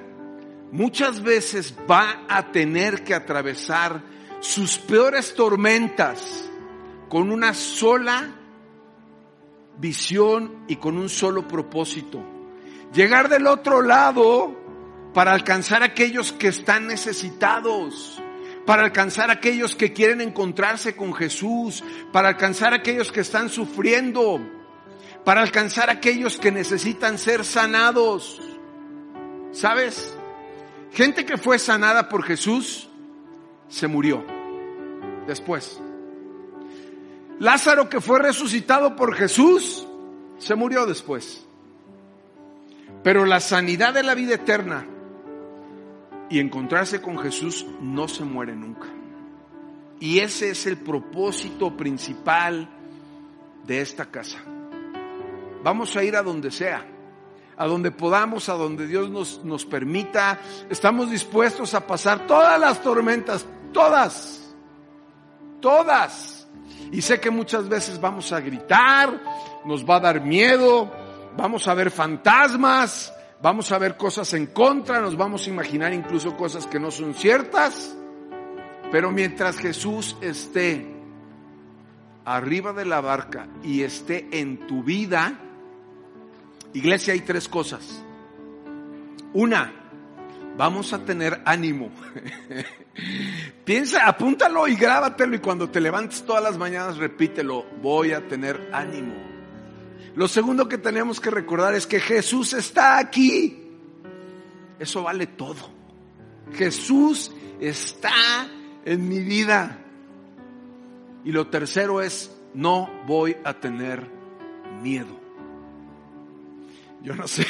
muchas 0.72 1.22
veces 1.22 1.74
va 1.88 2.24
a 2.28 2.50
tener 2.50 3.04
que 3.04 3.14
atravesar 3.14 4.02
sus 4.40 4.78
peores 4.78 5.34
tormentas 5.34 6.50
con 7.08 7.30
una 7.30 7.54
sola 7.54 8.34
visión 9.78 10.64
y 10.68 10.76
con 10.76 10.96
un 10.96 11.08
solo 11.08 11.46
propósito. 11.46 12.22
Llegar 12.92 13.28
del 13.28 13.46
otro 13.46 13.82
lado 13.82 14.56
para 15.12 15.32
alcanzar 15.32 15.82
a 15.82 15.86
aquellos 15.86 16.32
que 16.32 16.48
están 16.48 16.86
necesitados, 16.86 18.22
para 18.66 18.82
alcanzar 18.82 19.30
a 19.30 19.34
aquellos 19.34 19.76
que 19.76 19.92
quieren 19.92 20.20
encontrarse 20.20 20.96
con 20.96 21.14
Jesús, 21.14 21.84
para 22.12 22.28
alcanzar 22.28 22.72
a 22.72 22.76
aquellos 22.76 23.12
que 23.12 23.20
están 23.20 23.48
sufriendo, 23.48 24.40
para 25.24 25.40
alcanzar 25.40 25.88
a 25.88 25.92
aquellos 25.92 26.36
que 26.36 26.50
necesitan 26.50 27.16
ser 27.16 27.44
sanados. 27.44 28.42
¿Sabes? 29.52 30.14
Gente 30.92 31.24
que 31.24 31.36
fue 31.38 31.58
sanada 31.58 32.08
por 32.08 32.24
Jesús 32.24 32.88
se 33.68 33.86
murió 33.86 34.24
después. 35.28 35.80
Lázaro 37.38 37.88
que 37.88 38.00
fue 38.00 38.18
resucitado 38.18 38.96
por 38.96 39.14
Jesús 39.14 39.86
se 40.38 40.54
murió 40.56 40.86
después. 40.86 41.46
Pero 43.04 43.26
la 43.26 43.38
sanidad 43.38 43.94
de 43.94 44.02
la 44.02 44.16
vida 44.16 44.34
eterna 44.34 44.88
y 46.28 46.40
encontrarse 46.40 47.00
con 47.00 47.18
Jesús 47.18 47.66
no 47.80 48.08
se 48.08 48.24
muere 48.24 48.54
nunca. 48.54 48.88
Y 50.00 50.18
ese 50.18 50.50
es 50.50 50.66
el 50.66 50.76
propósito 50.76 51.76
principal 51.76 52.68
de 53.66 53.80
esta 53.80 54.06
casa. 54.06 54.38
Vamos 55.62 55.96
a 55.96 56.04
ir 56.04 56.16
a 56.16 56.22
donde 56.22 56.50
sea, 56.50 56.86
a 57.56 57.66
donde 57.66 57.90
podamos, 57.90 58.48
a 58.48 58.54
donde 58.54 58.86
Dios 58.86 59.10
nos, 59.10 59.44
nos 59.44 59.64
permita. 59.64 60.38
Estamos 60.68 61.10
dispuestos 61.10 61.74
a 61.74 61.86
pasar 61.86 62.26
todas 62.26 62.60
las 62.60 62.82
tormentas, 62.82 63.46
todas, 63.72 64.54
todas. 65.60 66.46
Y 66.92 67.02
sé 67.02 67.18
que 67.18 67.30
muchas 67.30 67.68
veces 67.68 68.00
vamos 68.00 68.32
a 68.32 68.40
gritar, 68.40 69.20
nos 69.64 69.84
va 69.88 69.96
a 69.96 70.00
dar 70.00 70.20
miedo, 70.20 70.90
vamos 71.36 71.66
a 71.66 71.74
ver 71.74 71.90
fantasmas, 71.90 73.12
vamos 73.42 73.72
a 73.72 73.78
ver 73.78 73.96
cosas 73.96 74.32
en 74.34 74.46
contra, 74.46 75.00
nos 75.00 75.16
vamos 75.16 75.46
a 75.46 75.50
imaginar 75.50 75.92
incluso 75.92 76.36
cosas 76.36 76.66
que 76.66 76.80
no 76.80 76.90
son 76.90 77.14
ciertas, 77.14 77.96
pero 78.90 79.10
mientras 79.10 79.58
Jesús 79.58 80.16
esté 80.20 80.94
arriba 82.24 82.72
de 82.72 82.84
la 82.84 83.00
barca 83.00 83.48
y 83.62 83.82
esté 83.82 84.28
en 84.32 84.66
tu 84.66 84.82
vida, 84.82 85.38
iglesia 86.74 87.14
hay 87.14 87.20
tres 87.20 87.48
cosas. 87.48 88.02
Una, 89.32 89.72
vamos 90.56 90.92
a 90.92 91.04
tener 91.04 91.42
ánimo. 91.44 91.90
Piensa, 93.64 94.06
apúntalo 94.06 94.66
y 94.66 94.76
grábatelo 94.76 95.36
y 95.36 95.40
cuando 95.40 95.68
te 95.68 95.80
levantes 95.80 96.24
todas 96.24 96.42
las 96.42 96.56
mañanas 96.56 96.96
repítelo, 96.96 97.66
voy 97.82 98.12
a 98.12 98.26
tener 98.26 98.70
ánimo. 98.72 99.25
Lo 100.14 100.28
segundo 100.28 100.68
que 100.68 100.78
tenemos 100.78 101.20
que 101.20 101.30
recordar 101.30 101.74
es 101.74 101.86
que 101.86 102.00
Jesús 102.00 102.52
está 102.52 102.98
aquí. 102.98 103.62
Eso 104.78 105.02
vale 105.02 105.26
todo. 105.26 105.70
Jesús 106.52 107.32
está 107.60 108.48
en 108.84 109.08
mi 109.08 109.20
vida. 109.20 109.78
Y 111.24 111.32
lo 111.32 111.48
tercero 111.48 112.00
es, 112.00 112.30
no 112.54 112.88
voy 113.06 113.36
a 113.44 113.54
tener 113.54 114.08
miedo. 114.82 115.20
Yo 117.02 117.14
no 117.14 117.28
sé, 117.28 117.44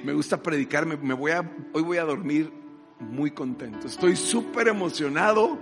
me 0.04 0.12
gusta 0.12 0.42
predicar, 0.42 0.86
me, 0.86 1.14
voy 1.14 1.32
a, 1.32 1.48
hoy 1.72 1.82
voy 1.82 1.98
a 1.98 2.04
dormir 2.04 2.52
muy 2.98 3.30
contento. 3.30 3.86
Estoy 3.86 4.16
súper 4.16 4.68
emocionado 4.68 5.58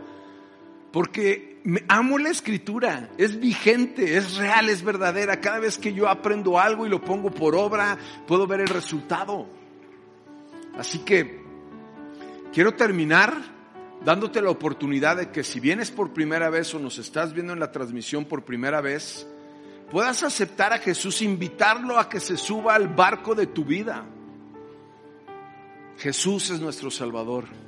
porque 0.92 1.47
amo 1.88 2.18
la 2.18 2.30
escritura, 2.30 3.10
es 3.18 3.38
vigente, 3.38 4.16
es 4.16 4.36
real, 4.36 4.68
es 4.68 4.82
verdadera. 4.82 5.40
Cada 5.40 5.58
vez 5.58 5.78
que 5.78 5.92
yo 5.92 6.08
aprendo 6.08 6.58
algo 6.58 6.86
y 6.86 6.88
lo 6.88 7.00
pongo 7.00 7.30
por 7.30 7.54
obra, 7.54 7.98
puedo 8.26 8.46
ver 8.46 8.60
el 8.60 8.68
resultado. 8.68 9.46
Así 10.76 11.00
que 11.00 11.42
quiero 12.52 12.74
terminar 12.74 13.34
dándote 14.04 14.40
la 14.40 14.50
oportunidad 14.50 15.16
de 15.16 15.30
que 15.30 15.42
si 15.42 15.60
vienes 15.60 15.90
por 15.90 16.12
primera 16.12 16.50
vez 16.50 16.72
o 16.74 16.78
nos 16.78 16.98
estás 16.98 17.32
viendo 17.32 17.52
en 17.52 17.60
la 17.60 17.72
transmisión 17.72 18.24
por 18.24 18.44
primera 18.44 18.80
vez, 18.80 19.26
puedas 19.90 20.22
aceptar 20.22 20.72
a 20.72 20.78
Jesús, 20.78 21.22
invitarlo 21.22 21.98
a 21.98 22.08
que 22.08 22.20
se 22.20 22.36
suba 22.36 22.74
al 22.74 22.88
barco 22.88 23.34
de 23.34 23.46
tu 23.46 23.64
vida. 23.64 24.04
Jesús 25.98 26.50
es 26.50 26.60
nuestro 26.60 26.90
Salvador. 26.90 27.67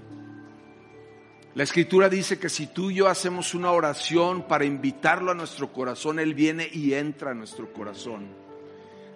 La 1.54 1.64
escritura 1.64 2.08
dice 2.08 2.38
que 2.38 2.48
si 2.48 2.68
tú 2.68 2.90
y 2.90 2.96
yo 2.96 3.08
hacemos 3.08 3.54
una 3.54 3.72
oración 3.72 4.46
para 4.46 4.64
invitarlo 4.64 5.32
a 5.32 5.34
nuestro 5.34 5.72
corazón, 5.72 6.20
Él 6.20 6.32
viene 6.34 6.68
y 6.72 6.94
entra 6.94 7.32
a 7.32 7.34
nuestro 7.34 7.72
corazón. 7.72 8.28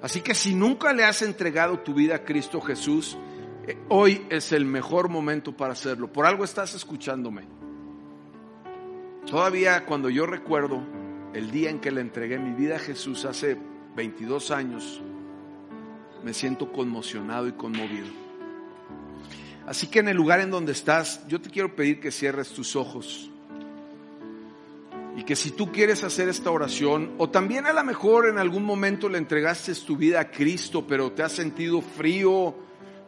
Así 0.03 0.21
que 0.21 0.35
si 0.35 0.55
nunca 0.55 0.93
le 0.93 1.05
has 1.05 1.23
entregado 1.23 1.79
tu 1.79 1.95
vida 1.95 2.17
a 2.17 2.25
Cristo 2.25 2.61
Jesús, 2.61 3.17
eh, 3.67 3.79
hoy 3.89 4.27
es 4.31 4.51
el 4.53 4.67
mejor 4.67 5.09
momento 5.09 5.57
para 5.57 5.73
hacerlo. 5.75 6.13
Por 6.13 6.27
algo 6.27 6.45
estás 6.45 6.75
escuchándome. 6.75 7.47
Todavía 9.27 9.87
cuando 9.87 10.11
yo 10.11 10.27
recuerdo 10.27 10.83
el 11.33 11.51
día 11.53 11.71
en 11.71 11.81
que 11.81 11.93
le 11.93 12.01
entregué 12.01 12.39
mi 12.39 12.53
vida 12.53 12.77
a 12.77 12.81
Jesús 12.81 13.25
hace 13.25 13.57
22 13.95 14.51
años, 14.51 15.01
me 16.25 16.35
siento 16.35 16.73
conmocionado 16.73 17.47
y 17.47 17.53
conmovido. 17.53 18.24
Así 19.67 19.87
que 19.87 20.01
en 20.01 20.09
el 20.09 20.17
lugar 20.17 20.41
en 20.41 20.51
donde 20.51 20.73
estás, 20.73 21.27
yo 21.27 21.41
te 21.41 21.51
quiero 21.51 21.75
pedir 21.75 22.01
que 22.01 22.11
cierres 22.11 22.51
tus 22.51 22.77
ojos. 22.77 23.31
Y 25.17 25.23
que 25.23 25.37
si 25.37 25.53
tú 25.53 25.71
quieres 25.71 26.03
hacer 26.05 26.29
esta 26.29 26.51
oración, 26.51 27.13
o 27.19 27.31
también 27.31 27.67
a 27.67 27.73
lo 27.73 27.85
mejor 27.85 28.29
en 28.29 28.39
algún 28.39 28.65
momento 28.65 29.09
le 29.09 29.19
entregaste 29.19 29.75
tu 29.77 29.97
vida 29.97 30.21
a 30.21 30.31
Cristo, 30.31 30.87
pero 30.87 31.13
te 31.13 31.23
has 31.23 31.33
sentido 31.33 31.81
frío 31.81 32.55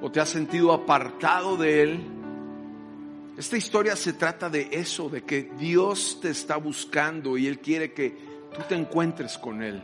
o 0.01 0.13
te 0.13 0.21
has 0.21 0.29
sentido 0.29 0.73
apartado 0.73 1.57
de 1.57 1.83
Él, 1.83 2.01
esta 3.37 3.59
historia 3.59 3.97
se 3.97 4.15
trata 4.15 4.49
de 4.49 4.69
eso, 4.73 5.11
de 5.11 5.23
que 5.23 5.51
Dios 5.59 6.21
te 6.23 6.31
está 6.31 6.57
buscando 6.57 7.37
y 7.37 7.47
Él 7.47 7.59
quiere 7.59 7.93
que 7.93 8.17
tú 8.55 8.63
te 8.67 8.75
encuentres 8.75 9.37
con 9.37 9.63
Él. 9.63 9.83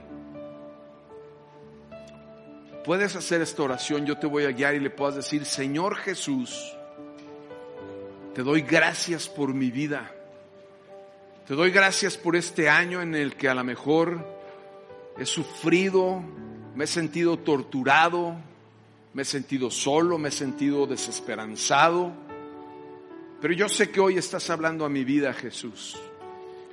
Puedes 2.84 3.14
hacer 3.14 3.40
esta 3.40 3.62
oración, 3.62 4.06
yo 4.06 4.18
te 4.18 4.26
voy 4.26 4.44
a 4.44 4.50
guiar 4.50 4.74
y 4.74 4.80
le 4.80 4.90
puedas 4.90 5.14
decir, 5.14 5.44
Señor 5.44 5.94
Jesús, 5.96 6.76
te 8.34 8.42
doy 8.42 8.62
gracias 8.62 9.28
por 9.28 9.54
mi 9.54 9.70
vida. 9.70 10.10
Te 11.46 11.54
doy 11.54 11.70
gracias 11.70 12.16
por 12.16 12.34
este 12.34 12.68
año 12.68 13.00
en 13.00 13.14
el 13.14 13.36
que 13.36 13.48
a 13.48 13.54
lo 13.54 13.62
mejor 13.62 14.26
he 15.16 15.26
sufrido, 15.26 16.22
me 16.74 16.84
he 16.84 16.86
sentido 16.88 17.38
torturado, 17.38 18.36
me 19.14 19.22
he 19.22 19.26
sentido 19.26 19.70
solo, 19.70 20.18
me 20.18 20.30
he 20.30 20.32
sentido 20.32 20.86
desesperanzado. 20.86 22.12
Pero 23.40 23.54
yo 23.54 23.68
sé 23.68 23.90
que 23.90 24.00
hoy 24.00 24.18
estás 24.18 24.50
hablando 24.50 24.84
a 24.84 24.88
mi 24.88 25.04
vida, 25.04 25.32
Jesús. 25.34 25.96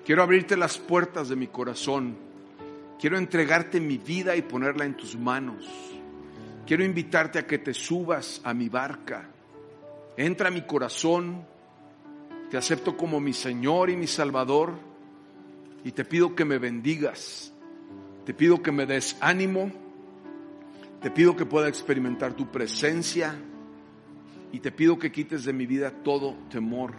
Quiero 0.05 0.23
abrirte 0.23 0.57
las 0.57 0.79
puertas 0.79 1.29
de 1.29 1.35
mi 1.35 1.47
corazón. 1.47 2.17
Quiero 2.99 3.17
entregarte 3.17 3.79
mi 3.79 3.97
vida 3.97 4.35
y 4.35 4.41
ponerla 4.41 4.85
en 4.85 4.95
tus 4.95 5.15
manos. 5.15 5.67
Quiero 6.69 6.83
invitarte 6.83 7.39
a 7.39 7.47
que 7.47 7.57
te 7.57 7.73
subas 7.73 8.41
a 8.43 8.53
mi 8.53 8.69
barca. 8.69 9.27
Entra 10.15 10.49
a 10.49 10.51
mi 10.51 10.61
corazón. 10.61 11.43
Te 12.51 12.57
acepto 12.57 12.95
como 12.95 13.19
mi 13.19 13.33
Señor 13.33 13.89
y 13.89 13.97
mi 13.97 14.05
Salvador. 14.05 14.75
Y 15.83 15.93
te 15.93 16.05
pido 16.05 16.35
que 16.35 16.45
me 16.45 16.59
bendigas. 16.59 17.51
Te 18.23 18.35
pido 18.35 18.61
que 18.61 18.71
me 18.71 18.85
des 18.85 19.17
ánimo. 19.19 19.71
Te 21.01 21.09
pido 21.09 21.35
que 21.35 21.47
pueda 21.47 21.67
experimentar 21.67 22.33
tu 22.33 22.51
presencia. 22.51 23.35
y 24.51 24.59
te 24.59 24.71
pido 24.71 24.99
que 24.99 25.11
quites 25.11 25.45
de 25.45 25.53
mi 25.53 25.65
vida 25.65 25.89
todo 26.03 26.35
temor 26.51 26.93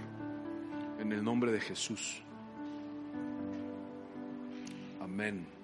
en 0.99 1.13
el 1.13 1.23
nombre 1.23 1.53
de 1.53 1.61
Jesús. 1.61 2.21
Amén. 5.01 5.60